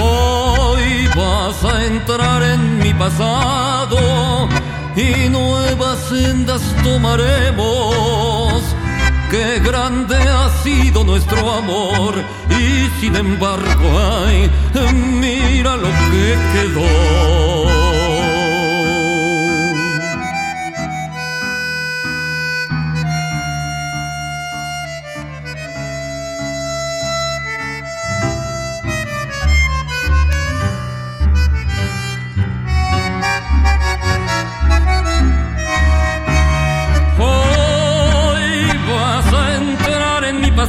Hoy 0.01 1.09
vas 1.17 1.65
a 1.65 1.85
entrar 1.85 2.43
en 2.43 2.79
mi 2.79 2.95
pasado 2.95 4.49
y 4.97 5.29
nuevas 5.29 5.99
sendas 6.09 6.63
tomaremos. 6.83 8.63
Qué 9.31 9.59
grande 9.59 10.17
ha 10.17 10.49
sido 10.63 11.03
nuestro 11.03 11.53
amor 11.53 12.15
y 12.49 13.01
sin 13.01 13.17
embargo, 13.17 13.99
ay, 14.25 14.49
mira 15.21 15.77
lo 15.77 15.89
que 15.89 16.39
quedó. 16.53 17.87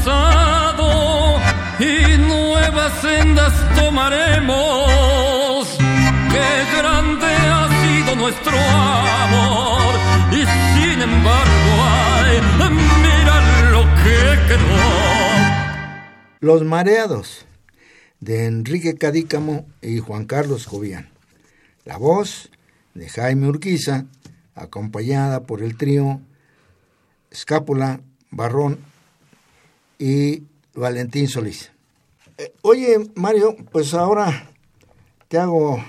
Pasado 0.07 1.37
y 1.79 2.17
nuevas 2.17 3.01
sendas 3.01 3.53
tomaremos. 3.75 5.67
Qué 6.31 6.77
grande 6.77 7.25
ha 7.25 7.67
sido 7.81 8.15
nuestro 8.15 8.57
amor 8.57 9.95
y 10.31 10.45
sin 10.79 11.01
embargo, 11.01 11.71
ay, 11.81 12.39
mira 13.03 13.71
lo 13.71 13.83
que 14.03 14.57
Los 16.39 16.63
Mareados, 16.63 17.45
de 18.21 18.45
Enrique 18.45 18.97
Cadícamo 18.97 19.65
y 19.81 19.99
Juan 19.99 20.25
Carlos 20.25 20.65
Jovián. 20.65 21.09
La 21.83 21.97
voz 21.97 22.49
de 22.93 23.09
Jaime 23.09 23.47
Urquiza, 23.47 24.05
acompañada 24.55 25.43
por 25.43 25.61
el 25.61 25.75
trío 25.75 26.21
Escápula, 27.29 27.99
Barrón 28.31 28.79
y 29.97 30.43
Valentín 30.73 31.27
Solís. 31.27 31.71
Eh, 32.37 32.53
oye, 32.61 32.97
Mario, 33.15 33.55
pues 33.71 33.93
ahora 33.93 34.51
te 35.27 35.37
hago 35.37 35.83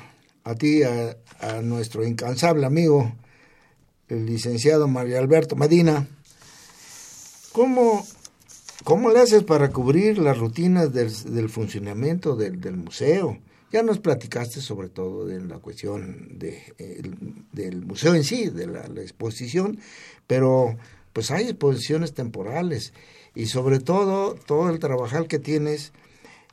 a 0.44 0.54
ti, 0.54 0.82
a, 0.82 1.16
a 1.40 1.60
nuestro 1.62 2.06
incansable 2.06 2.66
amigo, 2.66 3.12
el 4.08 4.26
licenciado 4.26 4.88
Mario 4.88 5.18
Alberto 5.18 5.56
Medina, 5.56 6.06
¿cómo, 7.52 8.06
cómo 8.84 9.10
le 9.10 9.20
haces 9.20 9.44
para 9.44 9.70
cubrir 9.70 10.18
las 10.18 10.38
rutinas 10.38 10.92
del, 10.92 11.48
funcionamiento 11.48 12.36
del, 12.36 12.76
museo? 12.76 13.38
Ya 13.70 13.82
nos 13.82 13.98
platicaste 13.98 14.60
sobre 14.60 14.88
todo 14.88 15.26
de 15.26 15.40
la 15.40 15.58
cuestión 15.58 16.38
de, 16.38 16.74
el, 16.78 17.44
del 17.52 17.84
museo 17.84 18.14
en 18.14 18.24
sí, 18.24 18.48
de 18.48 18.66
la, 18.66 18.88
la 18.88 19.02
exposición, 19.02 19.78
pero 20.26 20.76
pues 21.12 21.30
hay 21.30 21.48
exposiciones 21.48 22.14
temporales 22.14 22.94
y 23.34 23.46
sobre 23.46 23.80
todo 23.80 24.34
todo 24.34 24.70
el 24.70 24.78
trabajar 24.78 25.26
que 25.26 25.38
tienes 25.38 25.92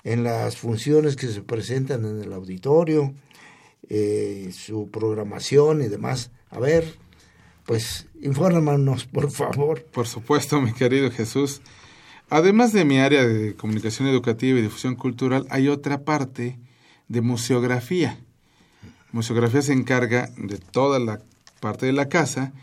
en 0.04 0.24
las 0.24 0.58
funciones 0.58 1.16
que 1.16 1.28
se 1.28 1.42
presentan 1.42 2.06
en 2.06 2.22
el 2.22 2.32
auditorio, 2.34 3.14
eh, 3.90 4.52
su 4.54 4.90
programación 4.90 5.82
y 5.82 5.88
demás. 5.88 6.32
A 6.50 6.60
ver, 6.60 6.96
pues 7.66 8.08
infórmanos, 8.22 9.06
por 9.06 9.32
favor. 9.32 9.84
Por 9.86 10.08
supuesto, 10.08 10.62
mi 10.62 10.74
querido 10.74 11.10
Jesús. 11.12 11.62
Además 12.30 12.72
de 12.74 12.86
mi 12.86 13.00
área 13.00 13.26
de 13.26 13.56
comunicación 13.56 14.08
educativa 14.08 14.58
y 14.58 14.64
difusión 14.64 14.96
cultural, 14.96 15.46
hay 15.50 15.68
otra 15.68 16.04
parte 16.04 16.58
de 17.08 17.22
museografía. 17.22 18.20
Museografía 19.12 19.62
se 19.62 19.74
encarga 19.74 20.30
de 20.38 20.58
toda 20.58 21.00
la 21.00 21.22
parte 21.60 21.86
de 21.86 21.94
la 21.94 22.10
casa 22.10 22.54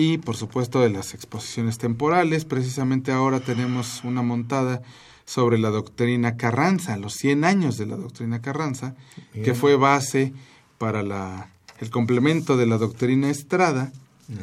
y, 0.00 0.16
por 0.16 0.34
supuesto, 0.34 0.80
de 0.80 0.88
las 0.88 1.12
exposiciones 1.12 1.76
temporales. 1.76 2.46
Precisamente 2.46 3.12
ahora 3.12 3.40
tenemos 3.40 4.02
una 4.02 4.22
montada 4.22 4.80
sobre 5.26 5.58
la 5.58 5.68
doctrina 5.68 6.38
Carranza, 6.38 6.96
los 6.96 7.12
100 7.14 7.44
años 7.44 7.76
de 7.76 7.84
la 7.84 7.96
doctrina 7.96 8.40
Carranza, 8.40 8.94
Bien. 9.34 9.44
que 9.44 9.54
fue 9.54 9.76
base 9.76 10.32
para 10.78 11.02
la, 11.02 11.50
el 11.80 11.90
complemento 11.90 12.56
de 12.56 12.64
la 12.64 12.78
doctrina 12.78 13.28
Estrada, 13.28 13.92
no. 14.28 14.38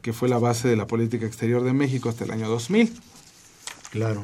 que 0.00 0.12
fue 0.12 0.28
la 0.28 0.38
base 0.38 0.68
de 0.68 0.76
la 0.76 0.86
política 0.86 1.26
exterior 1.26 1.64
de 1.64 1.72
México 1.72 2.08
hasta 2.08 2.22
el 2.22 2.30
año 2.30 2.48
2000. 2.48 2.94
Claro. 3.90 4.22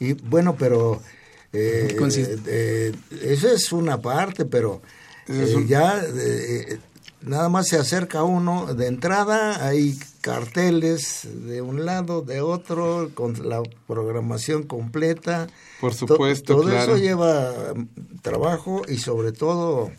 Y 0.00 0.14
bueno, 0.14 0.56
pero 0.58 1.00
eh, 1.52 1.96
eh, 2.48 2.92
esa 3.22 3.52
es 3.52 3.72
una 3.72 4.02
parte, 4.02 4.44
pero 4.44 4.82
eh, 5.28 5.54
un... 5.56 5.68
ya 5.68 6.02
eh, 6.02 6.80
nada 7.24 7.48
más 7.48 7.68
se 7.68 7.76
acerca 7.76 8.22
uno 8.22 8.74
de 8.74 8.86
entrada, 8.86 9.66
hay 9.66 9.98
carteles 10.20 11.28
de 11.46 11.62
un 11.62 11.84
lado, 11.84 12.22
de 12.22 12.40
otro, 12.40 13.10
con 13.14 13.48
la 13.48 13.62
programación 13.86 14.64
completa. 14.64 15.48
Por 15.80 15.94
supuesto, 15.94 16.54
to 16.54 16.60
todo 16.60 16.70
claro. 16.70 16.94
eso 16.94 17.02
lleva 17.02 17.52
trabajo 18.22 18.82
y 18.88 18.98
sobre 18.98 19.32
todo 19.32 19.90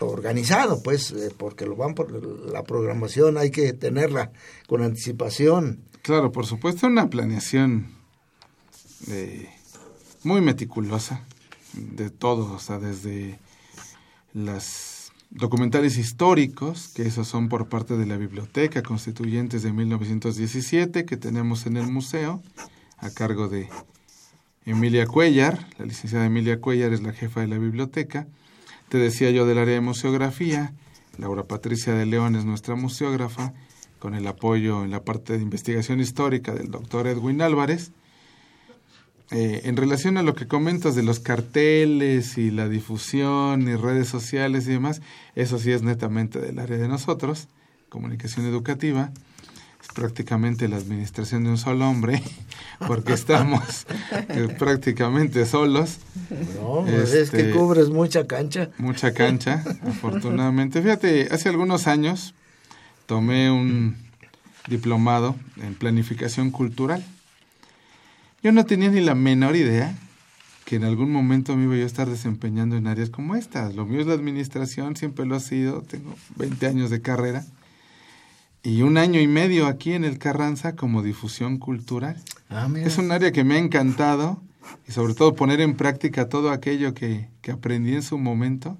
organizado, 0.00 0.82
pues, 0.82 1.12
eh, 1.12 1.32
porque 1.36 1.64
lo 1.64 1.76
van 1.76 1.94
por 1.94 2.12
la 2.12 2.62
programación 2.64 3.38
hay 3.38 3.50
que 3.50 3.72
tenerla 3.72 4.32
con 4.66 4.82
anticipación. 4.82 5.80
Claro, 6.02 6.32
por 6.32 6.46
supuesto, 6.46 6.86
una 6.86 7.08
planeación 7.08 7.88
eh, 9.08 9.48
muy 10.22 10.40
meticulosa 10.40 11.24
de 11.72 12.10
todo, 12.10 12.54
o 12.54 12.58
sea, 12.58 12.78
desde 12.78 13.38
las 14.32 14.95
documentales 15.30 15.98
históricos, 15.98 16.88
que 16.94 17.02
esos 17.02 17.28
son 17.28 17.48
por 17.48 17.68
parte 17.68 17.96
de 17.96 18.06
la 18.06 18.16
Biblioteca 18.16 18.82
Constituyentes 18.82 19.62
de 19.62 19.72
1917, 19.72 21.04
que 21.04 21.16
tenemos 21.16 21.66
en 21.66 21.76
el 21.76 21.86
museo, 21.88 22.42
a 22.98 23.10
cargo 23.10 23.48
de 23.48 23.68
Emilia 24.64 25.06
Cuellar, 25.06 25.68
la 25.78 25.86
licenciada 25.86 26.26
Emilia 26.26 26.60
Cuellar 26.60 26.92
es 26.92 27.02
la 27.02 27.12
jefa 27.12 27.40
de 27.40 27.48
la 27.48 27.58
biblioteca, 27.58 28.26
te 28.88 28.98
decía 28.98 29.30
yo 29.30 29.46
del 29.46 29.58
área 29.58 29.74
de 29.74 29.80
museografía, 29.80 30.72
Laura 31.18 31.44
Patricia 31.44 31.94
de 31.94 32.06
León 32.06 32.36
es 32.36 32.44
nuestra 32.44 32.74
museógrafa, 32.74 33.52
con 33.98 34.14
el 34.14 34.26
apoyo 34.26 34.84
en 34.84 34.90
la 34.90 35.02
parte 35.02 35.36
de 35.36 35.42
investigación 35.42 36.00
histórica 36.00 36.54
del 36.54 36.70
doctor 36.70 37.06
Edwin 37.06 37.42
Álvarez. 37.42 37.92
Eh, 39.32 39.62
en 39.64 39.76
relación 39.76 40.16
a 40.18 40.22
lo 40.22 40.34
que 40.34 40.46
comentas 40.46 40.94
de 40.94 41.02
los 41.02 41.18
carteles 41.18 42.38
y 42.38 42.50
la 42.50 42.68
difusión 42.68 43.68
y 43.68 43.74
redes 43.74 44.08
sociales 44.08 44.66
y 44.68 44.72
demás, 44.72 45.02
eso 45.34 45.58
sí 45.58 45.72
es 45.72 45.82
netamente 45.82 46.40
del 46.40 46.58
área 46.58 46.76
de 46.78 46.86
nosotros, 46.86 47.48
comunicación 47.88 48.46
educativa 48.46 49.10
es 49.86 49.94
prácticamente 49.94 50.68
la 50.68 50.76
administración 50.76 51.44
de 51.44 51.50
un 51.50 51.58
solo 51.58 51.88
hombre, 51.88 52.22
porque 52.86 53.12
estamos 53.12 53.86
eh, 54.28 54.48
prácticamente 54.58 55.44
solos. 55.46 55.98
No, 56.60 56.86
este, 56.86 57.20
es 57.22 57.30
que 57.30 57.50
cubres 57.50 57.88
mucha 57.88 58.26
cancha. 58.26 58.70
Mucha 58.78 59.12
cancha, 59.12 59.62
afortunadamente. 59.86 60.82
Fíjate, 60.82 61.28
hace 61.30 61.48
algunos 61.48 61.86
años 61.86 62.34
tomé 63.06 63.50
un 63.50 63.96
diplomado 64.68 65.36
en 65.62 65.74
planificación 65.74 66.50
cultural. 66.50 67.04
Yo 68.42 68.52
no 68.52 68.64
tenía 68.64 68.90
ni 68.90 69.00
la 69.00 69.14
menor 69.14 69.56
idea 69.56 69.96
que 70.64 70.76
en 70.76 70.84
algún 70.84 71.12
momento 71.12 71.56
me 71.56 71.64
iba 71.64 71.76
yo 71.76 71.84
a 71.84 71.86
estar 71.86 72.08
desempeñando 72.08 72.76
en 72.76 72.86
áreas 72.86 73.10
como 73.10 73.36
estas. 73.36 73.74
Lo 73.74 73.86
mío 73.86 74.00
es 74.00 74.06
la 74.06 74.14
administración, 74.14 74.96
siempre 74.96 75.24
lo 75.24 75.36
ha 75.36 75.40
sido, 75.40 75.82
tengo 75.82 76.14
20 76.36 76.66
años 76.66 76.90
de 76.90 77.00
carrera 77.00 77.44
y 78.66 78.82
un 78.82 78.98
año 78.98 79.20
y 79.20 79.28
medio 79.28 79.68
aquí 79.68 79.92
en 79.92 80.02
el 80.02 80.18
Carranza 80.18 80.74
como 80.74 81.04
difusión 81.04 81.58
cultural. 81.58 82.20
Ah, 82.50 82.68
es 82.74 82.98
un 82.98 83.12
área 83.12 83.30
que 83.30 83.44
me 83.44 83.54
ha 83.54 83.58
encantado 83.58 84.42
y 84.88 84.92
sobre 84.92 85.14
todo 85.14 85.36
poner 85.36 85.60
en 85.60 85.76
práctica 85.76 86.28
todo 86.28 86.50
aquello 86.50 86.92
que, 86.92 87.28
que 87.42 87.52
aprendí 87.52 87.94
en 87.94 88.02
su 88.02 88.18
momento. 88.18 88.76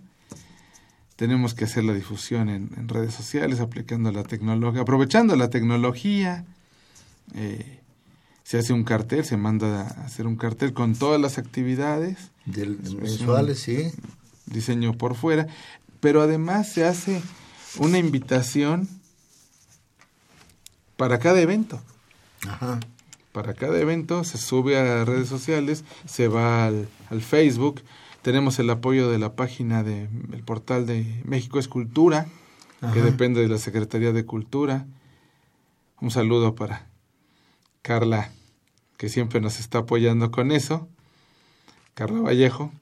Tenemos 1.14 1.54
que 1.54 1.66
hacer 1.66 1.84
la 1.84 1.94
difusión 1.94 2.48
en, 2.48 2.70
en 2.76 2.88
redes 2.88 3.14
sociales, 3.14 3.60
aplicando 3.60 4.10
la 4.10 4.24
tecnología, 4.24 4.82
aprovechando 4.82 5.36
la 5.36 5.50
tecnología. 5.50 6.44
Eh, 7.36 7.75
se 8.46 8.58
hace 8.58 8.72
un 8.72 8.84
cartel, 8.84 9.24
se 9.24 9.36
manda 9.36 9.80
a 9.80 10.04
hacer 10.04 10.24
un 10.24 10.36
cartel 10.36 10.72
con 10.72 10.94
todas 10.94 11.20
las 11.20 11.36
actividades. 11.36 12.30
Del, 12.44 12.78
mensuales, 12.78 13.58
sí. 13.58 13.90
Diseño 14.46 14.92
por 14.92 15.16
fuera. 15.16 15.48
Pero 15.98 16.22
además 16.22 16.72
se 16.72 16.84
hace 16.84 17.20
una 17.80 17.98
invitación 17.98 18.88
para 20.96 21.18
cada 21.18 21.40
evento. 21.40 21.80
Ajá. 22.46 22.78
Para 23.32 23.52
cada 23.54 23.80
evento 23.80 24.22
se 24.22 24.38
sube 24.38 24.78
a 24.78 25.04
redes 25.04 25.28
sociales, 25.28 25.82
se 26.06 26.28
va 26.28 26.66
al, 26.66 26.88
al 27.10 27.22
Facebook. 27.22 27.82
Tenemos 28.22 28.60
el 28.60 28.70
apoyo 28.70 29.10
de 29.10 29.18
la 29.18 29.34
página 29.34 29.82
del 29.82 30.08
de, 30.30 30.38
portal 30.44 30.86
de 30.86 31.20
México 31.24 31.58
es 31.58 31.66
Cultura, 31.66 32.28
Ajá. 32.80 32.94
que 32.94 33.02
depende 33.02 33.40
de 33.40 33.48
la 33.48 33.58
Secretaría 33.58 34.12
de 34.12 34.24
Cultura. 34.24 34.86
Un 36.00 36.12
saludo 36.12 36.54
para 36.54 36.86
Carla, 37.82 38.32
que 38.96 39.08
siempre 39.08 39.40
nos 39.40 39.58
está 39.60 39.78
apoyando 39.78 40.30
con 40.30 40.50
eso. 40.50 40.88
Carla 41.94 42.20
Vallejo. 42.20 42.72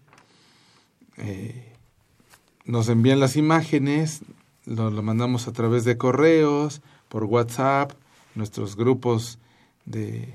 Eh, 1.18 1.72
nos 2.64 2.88
envían 2.88 3.20
las 3.20 3.36
imágenes, 3.36 4.22
lo, 4.64 4.90
lo 4.90 5.02
mandamos 5.02 5.46
a 5.48 5.52
través 5.52 5.84
de 5.84 5.96
correos, 5.96 6.82
por 7.08 7.24
WhatsApp, 7.24 7.92
nuestros 8.34 8.74
grupos 8.74 9.38
de, 9.84 10.34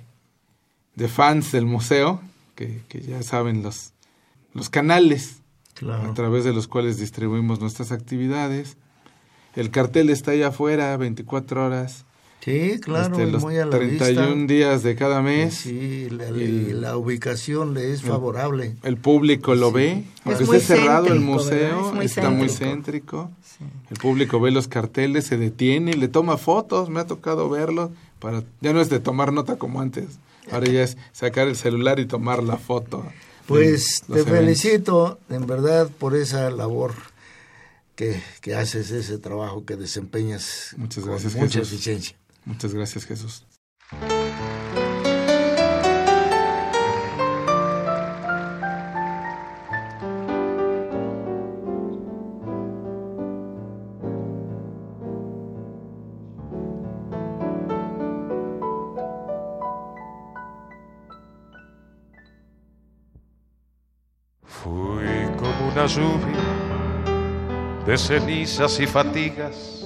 de 0.95 1.07
fans 1.07 1.51
del 1.51 1.65
museo, 1.65 2.21
que, 2.55 2.81
que, 2.87 3.01
ya 3.01 3.23
saben 3.23 3.63
los, 3.63 3.93
los 4.53 4.69
canales 4.69 5.41
claro. 5.73 6.11
a 6.11 6.13
través 6.13 6.43
de 6.43 6.53
los 6.53 6.67
cuales 6.67 6.97
distribuimos 6.99 7.59
nuestras 7.59 7.91
actividades. 7.91 8.77
El 9.55 9.71
cartel 9.71 10.09
está 10.09 10.31
allá 10.31 10.49
afuera, 10.49 10.95
24 10.97 11.65
horas. 11.65 12.05
Sí, 12.41 12.79
claro, 12.79 13.13
este, 13.17 13.27
los 13.31 13.41
muy 13.43 13.57
a 13.57 13.65
la 13.65 13.71
31 13.77 14.27
vista. 14.35 14.53
días 14.53 14.81
de 14.83 14.95
cada 14.95 15.21
mes. 15.21 15.53
Sí, 15.55 16.07
la, 16.09 16.29
y 16.29 16.71
la 16.73 16.95
ubicación 16.97 17.73
le 17.73 17.91
es 17.91 18.01
favorable. 18.01 18.75
El 18.83 18.97
público 18.97 19.55
lo 19.55 19.67
Sí. 19.69 19.73
ve, 19.75 20.03
aunque 20.23 20.45
muy 20.45 20.57
esté 20.57 20.75
cerrado 20.77 21.07
el 21.07 21.13
céntrico, 21.19 21.31
museo, 21.33 21.87
Es 21.89 21.93
muy 21.95 22.05
está 22.05 22.29
muy 22.29 22.47
céntrico. 22.49 23.29
céntrico. 23.29 23.31
El 23.91 23.97
público 23.97 24.39
ve 24.39 24.51
los 24.51 24.67
carteles, 24.69 25.25
se 25.25 25.37
detiene, 25.37 25.93
le 25.95 26.07
toma 26.07 26.37
fotos, 26.37 26.89
me 26.89 27.01
ha 27.01 27.07
tocado 27.07 27.49
verlo. 27.49 27.91
Para, 28.19 28.43
ya 28.61 28.71
no 28.73 28.79
es 28.79 28.89
de 28.89 28.99
tomar 29.01 29.33
nota 29.33 29.57
como 29.57 29.81
antes, 29.81 30.05
ahora 30.51 30.67
ya 30.71 30.83
es 30.83 30.97
sacar 31.11 31.47
el 31.49 31.55
celular 31.57 31.99
y 31.99 32.05
tomar 32.05 32.41
la 32.41 32.57
foto. 32.57 33.03
Pues 33.47 34.01
te 34.07 34.13
eventos. 34.13 34.33
felicito, 34.33 35.19
en 35.29 35.45
verdad, 35.45 35.89
por 35.89 36.15
esa 36.15 36.49
labor 36.51 36.93
que, 37.95 38.21
que 38.41 38.55
haces, 38.55 38.91
ese 38.91 39.17
trabajo 39.17 39.65
que 39.65 39.75
desempeñas 39.75 40.73
Muchas 40.77 41.03
con 41.03 41.11
gracias, 41.13 41.35
mucha 41.35 41.59
Jesús. 41.59 41.73
eficiencia. 41.73 42.15
Muchas 42.45 42.73
gracias, 42.73 43.05
Jesús. 43.05 43.45
Fui 64.43 65.05
como 65.37 65.71
una 65.71 65.85
lluvia 65.85 66.59
de 67.85 67.97
cenizas 67.97 68.79
y 68.79 68.87
fatigas 68.87 69.85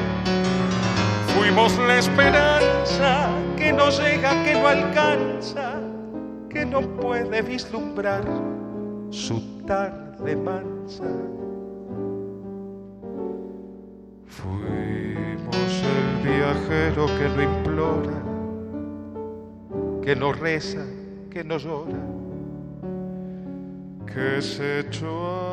Fuimos 1.35 1.77
la 1.77 1.97
esperanza 1.97 3.29
que 3.57 3.71
no 3.71 3.89
llega, 3.89 4.43
que 4.43 4.53
no 4.53 4.67
alcanza, 4.67 5.79
que 6.49 6.65
no 6.65 6.81
puede 6.81 7.41
vislumbrar 7.41 8.23
su 9.09 9.39
tarde 9.65 10.35
mansa. 10.35 11.05
Fuimos 14.27 15.83
el 15.95 16.29
viajero 16.29 17.05
que 17.07 17.29
no 17.29 17.41
implora, 17.43 18.21
que 20.01 20.15
no 20.15 20.33
reza, 20.33 20.85
que 21.29 21.43
no 21.43 21.57
llora, 21.57 21.99
que 24.05 24.41
se 24.41 24.79
echó 24.79 25.25
a 25.29 25.50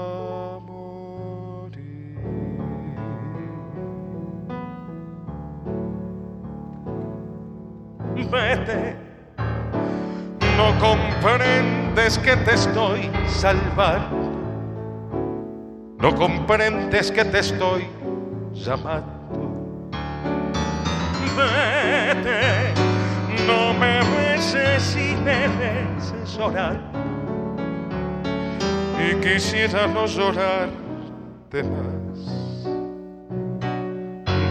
Vete, 8.25 8.97
no 10.57 10.79
comprendes 10.81 12.19
que 12.19 12.37
te 12.37 12.55
estoy 12.55 13.11
salvando, 13.27 14.33
no 15.99 16.15
comprendes 16.15 17.13
que 17.13 17.25
te 17.25 17.39
estoy 17.39 17.87
llamando. 18.53 19.91
Vete, 21.37 22.75
no 23.47 23.73
me 23.75 24.01
beses 24.17 24.97
y 24.97 25.15
me 25.23 25.49
beses 25.49 26.37
llorar. 26.37 26.81
Y 28.99 29.15
quisiera 29.21 29.87
no 29.87 30.07
llorarte 30.07 31.63
más. 31.63 32.19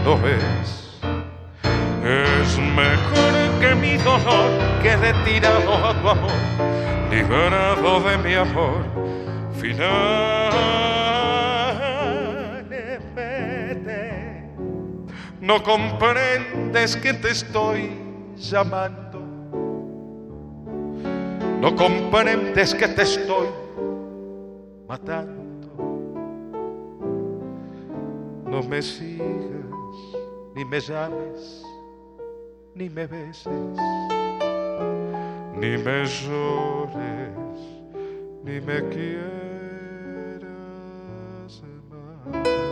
¿No 0.04 0.16
ves? 0.16 0.88
Es 2.02 2.58
mejor 2.58 3.47
que 3.60 3.74
mi 3.74 3.96
dolor 3.98 4.50
quede 4.82 5.12
tirado 5.24 5.74
a 5.74 6.00
tu 6.00 6.08
amor, 6.08 6.30
liberado 7.10 8.00
de 8.00 8.18
mi 8.18 8.34
amor 8.34 8.84
final. 9.60 10.68
No 15.40 15.62
comprendes 15.62 16.96
que 16.96 17.14
te 17.14 17.30
estoy 17.30 17.90
llamando, 18.36 19.20
no 21.60 21.74
comprendes 21.74 22.74
que 22.74 22.88
te 22.88 23.02
estoy 23.02 23.48
matando. 24.86 25.38
No 28.44 28.62
me 28.62 28.82
sigas 28.82 29.26
ni 30.54 30.64
me 30.64 30.80
llames, 30.80 31.64
ni 32.78 32.88
me 32.88 33.06
beses, 33.08 33.76
ni 35.56 35.76
me 35.78 36.04
llores, 36.06 37.60
ni 38.44 38.60
me 38.60 38.88
quieras 38.90 39.18
más. 41.90 42.67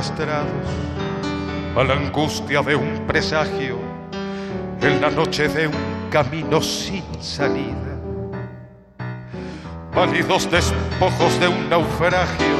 Arrastrados 0.00 0.66
a 1.76 1.84
la 1.84 1.92
angustia 1.92 2.62
de 2.62 2.74
un 2.74 3.06
presagio 3.06 3.76
en 4.80 4.98
la 4.98 5.10
noche 5.10 5.46
de 5.46 5.66
un 5.66 5.74
camino 6.10 6.62
sin 6.62 7.04
salida. 7.20 7.98
Pálidos 9.94 10.50
despojos 10.50 11.38
de 11.38 11.48
un 11.48 11.68
naufragio, 11.68 12.56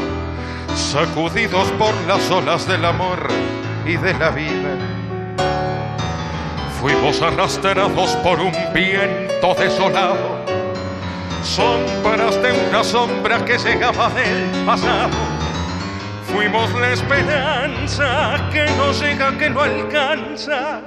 sacudidos 0.74 1.66
por 1.78 1.94
las 2.06 2.30
olas 2.30 2.68
del 2.68 2.84
amor 2.84 3.26
y 3.86 3.96
de 3.96 4.12
la 4.18 4.28
vida. 4.28 4.76
Fuimos 6.78 7.22
arrastrados 7.22 8.10
por 8.16 8.38
un 8.38 8.52
viento 8.74 9.54
desolado, 9.58 10.44
sombras 11.42 12.34
de 12.42 12.52
una 12.68 12.84
sombra 12.84 13.42
que 13.46 13.56
llegaba 13.56 14.10
del 14.10 14.66
pasado 14.66 15.29
Fuimos 16.32 16.72
la 16.74 16.92
esperanza 16.92 18.48
que 18.52 18.64
no 18.76 18.92
llega, 18.92 19.36
que 19.36 19.50
no 19.50 19.60
alcanza, 19.62 20.80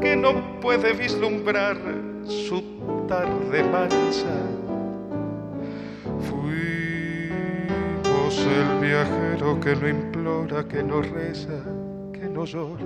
que 0.00 0.14
no 0.14 0.60
puede 0.60 0.92
vislumbrar 0.92 1.76
su 2.24 2.62
tarde 3.08 3.64
mansa. 3.64 4.36
Fuimos 6.28 6.46
el 8.46 8.78
viajero 8.80 9.58
que 9.60 9.74
no 9.76 9.88
implora, 9.88 10.68
que 10.68 10.82
no 10.82 11.00
reza, 11.02 11.64
que 12.12 12.28
no 12.28 12.44
llora, 12.44 12.84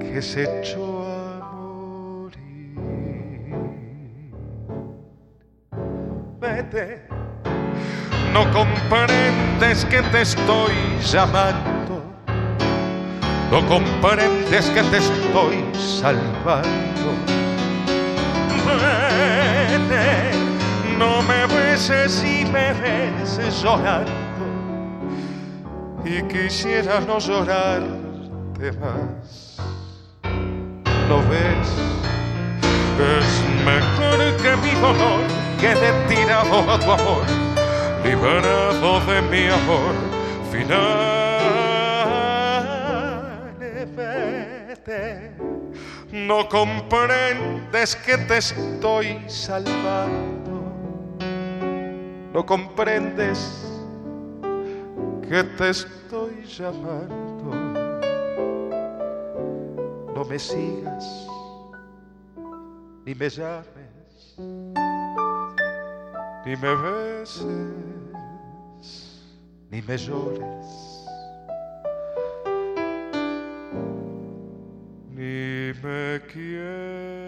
que 0.00 0.20
se 0.20 0.42
echó 0.60 1.04
a 1.06 1.52
morir. 1.54 2.76
Vete 6.40 7.21
no 8.32 8.50
comprendes 8.50 9.84
que 9.84 10.02
te 10.02 10.22
estoy 10.22 10.72
llamando, 11.02 12.02
no 13.50 13.66
comprendes 13.66 14.70
que 14.70 14.82
te 14.82 14.96
estoy 14.96 15.64
salvando. 15.74 17.12
Vete, 18.66 20.30
no 20.98 21.22
me 21.22 21.46
beses 21.46 22.24
y 22.24 22.46
me 22.46 22.72
beses 22.72 23.62
llorando, 23.62 24.10
y 26.04 26.22
quisiera 26.22 27.00
no 27.00 27.18
llorarte 27.18 28.72
más. 28.80 29.58
¿Lo 31.08 31.18
ves? 31.28 31.68
Es 32.98 33.64
mejor 33.64 34.36
que 34.36 34.56
mi 34.56 34.70
dolor 34.80 35.20
quede 35.60 35.92
tirado 36.08 36.70
a 36.70 36.78
tu 36.78 36.92
amor 36.92 37.51
liberado 38.04 39.00
de 39.06 39.22
mi 39.22 39.46
amor 39.48 39.94
final. 40.50 41.02
Vete, 43.96 45.36
no 46.12 46.48
comprendes 46.48 47.96
que 47.96 48.18
te 48.18 48.38
estoy 48.38 49.22
salvando, 49.28 50.72
no 52.32 52.46
comprendes 52.46 53.68
que 55.28 55.44
te 55.44 55.70
estoy 55.70 56.44
llamando. 56.44 57.22
No 60.14 60.24
me 60.24 60.38
sigas 60.38 61.26
ni 63.04 63.14
me 63.14 63.28
llames 63.28 63.91
ni 66.44 66.56
me 66.56 66.74
beses, 66.74 67.38
ni 69.70 69.80
me 69.82 69.96
llores, 69.96 71.06
ni 75.10 75.72
me 75.82 76.20
quieras 76.26 77.21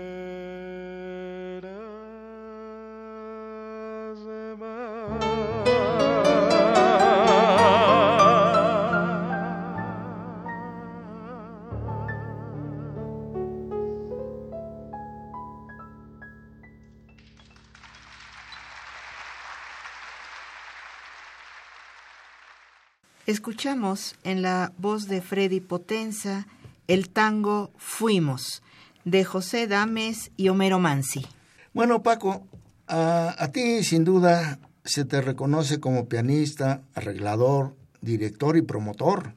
Escuchamos 23.34 24.14
en 24.22 24.42
la 24.42 24.72
voz 24.78 25.08
de 25.08 25.20
Freddy 25.20 25.58
Potenza 25.58 26.46
el 26.86 27.08
tango 27.08 27.72
Fuimos, 27.78 28.62
de 29.04 29.24
José 29.24 29.66
Dames 29.66 30.30
y 30.36 30.50
Homero 30.50 30.78
Mansi. 30.78 31.26
Bueno, 31.72 32.04
Paco, 32.04 32.46
a, 32.86 33.34
a 33.36 33.50
ti 33.50 33.82
sin 33.82 34.04
duda 34.04 34.60
se 34.84 35.04
te 35.04 35.20
reconoce 35.20 35.80
como 35.80 36.08
pianista, 36.08 36.82
arreglador, 36.94 37.74
director 38.00 38.56
y 38.56 38.62
promotor. 38.62 39.34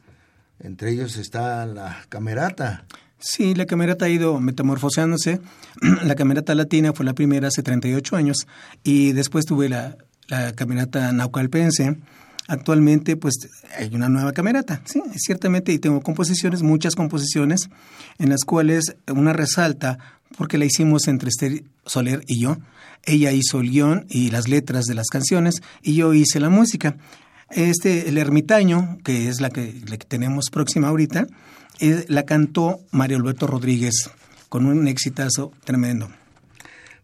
Entre 0.59 0.91
ellos 0.91 1.17
está 1.17 1.65
la 1.65 2.05
camerata. 2.07 2.85
Sí, 3.17 3.55
la 3.55 3.65
camerata 3.65 4.05
ha 4.05 4.09
ido 4.09 4.39
metamorfoseándose. 4.39 5.41
La 6.03 6.13
camerata 6.13 6.53
latina 6.53 6.93
fue 6.93 7.03
la 7.03 7.13
primera 7.13 7.47
hace 7.47 7.63
38 7.63 8.15
años 8.15 8.45
y 8.83 9.13
después 9.13 9.47
tuve 9.47 9.69
la, 9.69 9.97
la 10.27 10.53
camerata 10.53 11.11
naucalpense. 11.13 11.97
Actualmente, 12.47 13.17
pues, 13.17 13.35
hay 13.77 13.93
una 13.93 14.07
nueva 14.07 14.31
camerata, 14.31 14.81
sí, 14.85 15.01
ciertamente, 15.17 15.73
y 15.73 15.79
tengo 15.79 16.01
composiciones, 16.01 16.63
muchas 16.63 16.95
composiciones, 16.95 17.69
en 18.19 18.29
las 18.29 18.45
cuales 18.45 18.95
una 19.07 19.33
resalta, 19.33 19.97
porque 20.37 20.57
la 20.57 20.65
hicimos 20.65 21.07
entre 21.07 21.29
Esther 21.29 21.63
Soler 21.85 22.23
y 22.25 22.39
yo. 22.39 22.57
Ella 23.03 23.31
hizo 23.31 23.59
el 23.59 23.71
guion 23.71 24.05
y 24.09 24.31
las 24.31 24.47
letras 24.47 24.85
de 24.85 24.95
las 24.95 25.07
canciones, 25.07 25.61
y 25.81 25.95
yo 25.95 26.13
hice 26.13 26.39
la 26.39 26.49
música. 26.49 26.95
Este, 27.49 28.07
El 28.09 28.17
Ermitaño, 28.17 28.97
que 29.03 29.27
es 29.27 29.41
la 29.41 29.49
que, 29.49 29.73
tenemos 30.07 30.49
próxima 30.49 30.87
ahorita, 30.87 31.27
eh, 31.79 32.05
la 32.07 32.23
cantó 32.23 32.79
Mario 32.91 33.17
Alberto 33.17 33.47
Rodríguez, 33.47 34.09
con 34.47 34.65
un 34.65 34.87
exitazo 34.87 35.51
tremendo. 35.65 36.09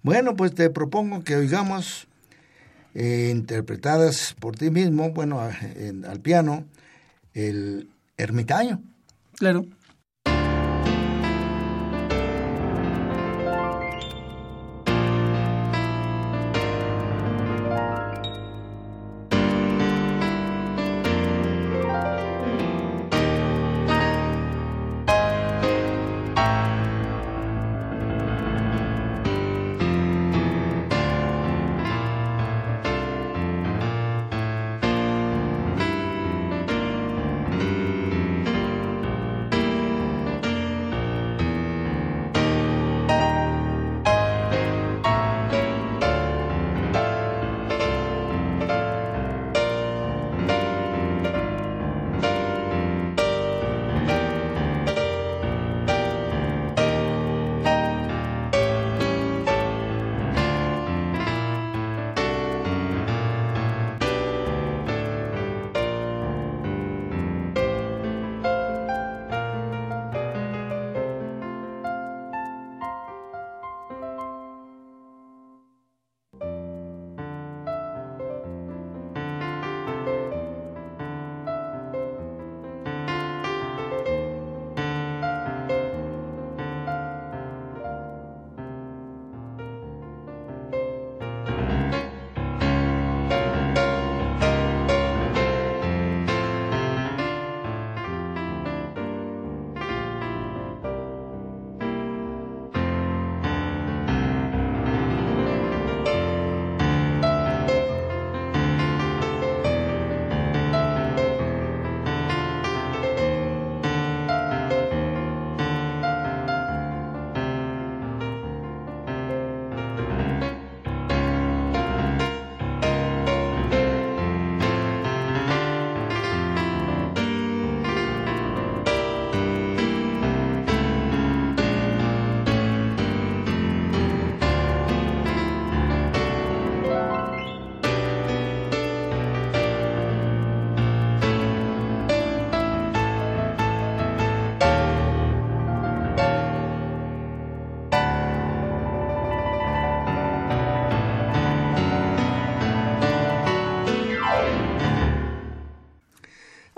Bueno, 0.03 0.35
pues 0.35 0.53
te 0.53 0.69
propongo 0.69 1.23
que 1.23 1.35
oigamos 1.35 2.07
eh, 2.93 3.29
interpretadas 3.31 4.35
por 4.39 4.55
ti 4.55 4.69
mismo, 4.69 5.11
bueno, 5.11 5.39
al 5.41 6.19
piano, 6.21 6.65
el 7.33 7.89
ermitaño. 8.17 8.81
Claro. 9.37 9.65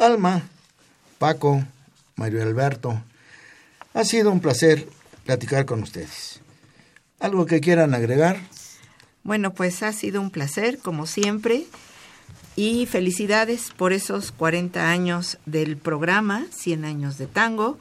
Alma, 0.06 0.44
Paco, 1.18 1.64
Mario 2.16 2.44
Alberto, 2.44 3.02
ha 3.96 4.04
sido 4.04 4.32
un 4.32 4.40
placer 4.40 4.88
platicar 5.26 5.66
con 5.66 5.82
ustedes. 5.82 6.42
¿Algo 7.20 7.48
que 7.48 7.60
quieran 7.60 7.96
agregar? 7.96 8.40
Bueno, 9.24 9.56
pues 9.56 9.82
ha 9.82 9.92
sido 9.94 10.22
un 10.22 10.30
placer, 10.30 10.78
como 10.78 11.08
siempre, 11.08 11.66
y 12.56 12.86
felicidades 12.86 13.72
por 13.76 13.94
esos 13.94 14.32
40 14.32 14.92
años 14.92 15.40
del 15.48 15.76
programa, 15.76 16.46
100 16.52 16.86
años 16.86 17.18
de 17.18 17.26
tango, 17.26 17.80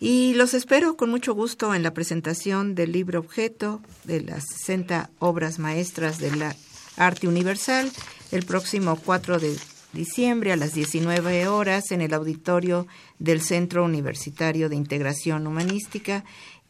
y 0.00 0.34
los 0.34 0.54
espero 0.54 0.96
con 0.96 1.08
mucho 1.08 1.34
gusto 1.34 1.72
en 1.72 1.84
la 1.84 1.94
presentación 1.94 2.74
del 2.74 2.90
libro 2.90 3.20
objeto 3.20 3.80
de 4.02 4.22
las 4.22 4.42
60 4.58 5.10
obras 5.20 5.60
maestras 5.60 6.18
de 6.18 6.34
la 6.34 6.56
arte 6.96 7.28
universal 7.28 7.92
el 8.32 8.44
próximo 8.44 8.98
4 9.04 9.38
de 9.38 9.56
diciembre 9.92 10.52
a 10.52 10.56
las 10.56 10.74
19 10.74 11.48
horas 11.48 11.90
en 11.90 12.00
el 12.00 12.14
auditorio 12.14 12.86
del 13.18 13.42
Centro 13.42 13.84
Universitario 13.84 14.68
de 14.68 14.76
Integración 14.76 15.46
Humanística 15.46 16.24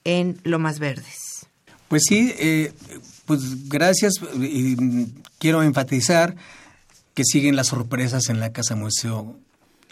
en 0.05 0.41
Lomas 0.45 0.79
Verdes. 0.79 1.47
Pues 1.89 2.05
sí, 2.07 2.33
eh, 2.39 2.73
pues 3.27 3.69
gracias. 3.69 4.15
Y 4.41 4.77
quiero 5.39 5.63
enfatizar 5.63 6.37
que 7.15 7.25
siguen 7.25 7.57
las 7.57 7.69
sorpresas 7.69 8.29
en 8.29 8.41
la 8.41 8.53
Casa 8.53 8.77
Museo 8.77 9.37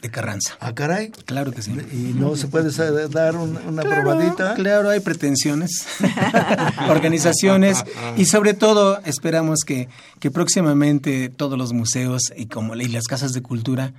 de 0.03 0.11
Carranza. 0.11 0.57
Ah, 0.61 0.75
caray. 0.75 1.11
Claro 1.27 1.51
que 1.53 1.61
sí. 1.63 1.73
¿Y 1.93 2.15
no 2.15 2.37
se 2.37 2.47
puede 2.49 2.71
dar 3.09 3.37
un- 3.37 3.57
una 3.67 3.83
Claro, 3.83 4.03
probadita? 4.03 4.55
Claro, 4.55 4.91
hay 4.91 5.01
pretensiones, 5.01 5.87
organizaciones 6.89 7.85
y 8.17 8.25
sobre 8.27 8.55
todo 8.55 9.01
esperamos 9.05 9.61
que, 9.67 9.89
que 10.21 10.31
próximamente 10.31 11.29
todos 11.29 11.59
los 11.59 11.73
museos 11.73 12.33
y 12.37 12.47
como 12.47 12.75
y 12.77 12.89
las 12.89 13.05
casas 13.05 13.33
de 13.33 13.43
cultura 13.43 13.93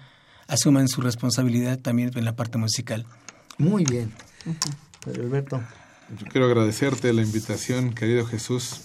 asuman 0.47 0.88
su 0.88 1.02
responsabilidad 1.02 1.80
también 1.80 2.12
en 2.16 2.26
la 2.26 2.36
parte 2.36 2.58
musical. 2.58 3.06
Muy 3.58 3.84
bien. 3.84 4.12
Mario 5.06 5.24
Alberto. 5.24 5.62
Yo 6.18 6.26
quiero 6.32 6.47
agradecerte 6.47 7.14
la 7.14 7.22
invitación, 7.22 7.93
querido 7.93 8.26
Jesús. 8.26 8.82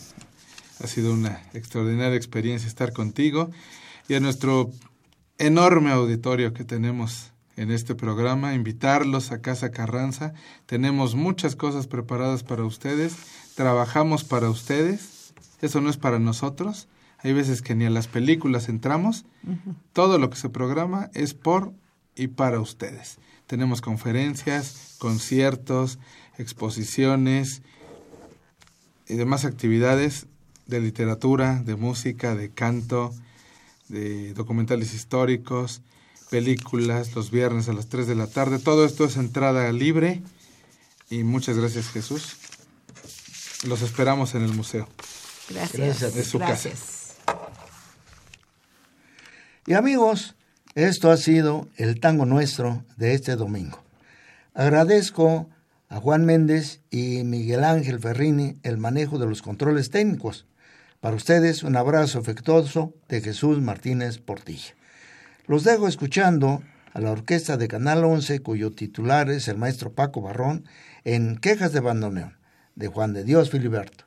Ha 0.83 0.87
sido 0.89 1.13
una 1.13 1.41
extraordinaria 1.55 2.17
experiencia 2.17 2.69
estar 2.69 2.93
contigo 2.93 3.51
y 4.09 4.15
a 4.15 4.21
nuestro 4.21 4.71
enorme 5.39 5.91
auditorio 5.91 6.53
que 6.53 6.65
tenemos 6.65 7.33
en 7.57 7.71
este 7.71 7.95
programa, 7.95 8.55
invitarlos 8.55 9.33
a 9.33 9.41
Casa 9.41 9.71
Carranza. 9.71 10.35
Tenemos 10.67 11.15
muchas 11.15 11.57
cosas 11.57 11.87
preparadas 11.87 12.43
para 12.43 12.65
ustedes, 12.65 13.17
trabajamos 13.55 14.25
para 14.25 14.51
ustedes, 14.51 15.35
eso 15.61 15.81
no 15.81 15.91
es 15.91 15.97
para 15.97 16.19
nosotros. 16.19 16.89
Hay 17.19 17.33
veces 17.33 17.63
que 17.63 17.75
ni 17.75 17.87
a 17.87 17.91
las 17.91 18.07
películas 18.07 18.69
entramos, 18.69 19.25
todo 19.93 20.19
lo 20.19 20.31
que 20.31 20.37
se 20.37 20.51
programa 20.51 21.11
es 21.15 21.33
por 21.33 21.73
y 22.17 22.29
para 22.29 22.61
ustedes. 22.61 23.19
Tenemos 23.47 23.81
conferencias, 23.81 24.97
conciertos, 24.99 25.99
exposiciones 26.39 27.63
y 29.09 29.15
demás 29.15 29.45
actividades 29.45 30.27
de 30.67 30.81
literatura, 30.81 31.63
de 31.63 31.77
música, 31.77 32.35
de 32.35 32.51
canto, 32.51 33.13
de 33.89 34.35
documentales 34.35 34.95
históricos, 34.95 35.83
películas 36.31 37.15
los 37.15 37.31
viernes 37.31 37.69
a 37.69 37.73
las 37.73 37.89
3 37.89 38.07
de 38.07 38.15
la 38.15 38.27
tarde. 38.27 38.59
Todo 38.59 38.85
esto 38.85 39.05
es 39.05 39.17
entrada 39.17 39.71
libre 39.73 40.23
y 41.11 41.25
muchas 41.25 41.57
gracias 41.57 41.89
Jesús. 41.91 42.37
Los 43.67 43.83
esperamos 43.83 44.35
en 44.35 44.43
el 44.43 44.53
museo. 44.53 44.89
Gracias. 45.51 46.01
Gracias. 46.01 46.17
Es 46.17 46.27
su 46.29 46.39
casa. 46.39 46.71
Y 49.67 49.75
amigos, 49.75 50.35
esto 50.75 51.11
ha 51.11 51.17
sido 51.17 51.69
el 51.77 52.01
tango 52.01 52.27
nuestro 52.27 52.85
de 52.97 53.15
este 53.15 53.37
domingo. 53.37 53.83
Agradezco 54.53 55.49
a 55.89 56.01
Juan 56.01 56.27
Méndez 56.27 56.81
y 56.91 57.25
Miguel 57.25 57.65
Ángel 57.65 58.01
Ferrini 58.01 58.57
el 58.63 58.77
manejo 58.77 59.19
de 59.19 59.27
los 59.27 59.41
controles 59.41 59.91
técnicos. 59.91 60.47
Para 61.05 61.17
ustedes 61.17 61.65
un 61.65 61.77
abrazo 61.77 62.19
afectuoso 62.19 62.95
de 63.11 63.21
Jesús 63.21 63.61
Martínez 63.61 64.17
Portilla. 64.17 64.75
Los 65.47 65.63
dejo 65.63 65.87
escuchando 65.87 66.63
a 66.95 67.01
la 67.03 67.11
orquesta 67.11 67.59
de 67.59 67.69
Canal 67.69 68.07
11 68.07 68.41
cuyo 68.41 68.73
titular 68.73 69.29
es 69.29 69.49
el 69.49 69.59
maestro 69.59 69.93
Paco 69.93 70.23
Barrón 70.23 70.65
en 71.05 71.37
Quejas 71.37 71.75
de 71.75 71.81
Bandoneón 71.81 72.39
de 72.75 72.89
Juan 72.89 73.13
de 73.13 73.23
Dios 73.23 73.51
Filiberto. 73.51 74.07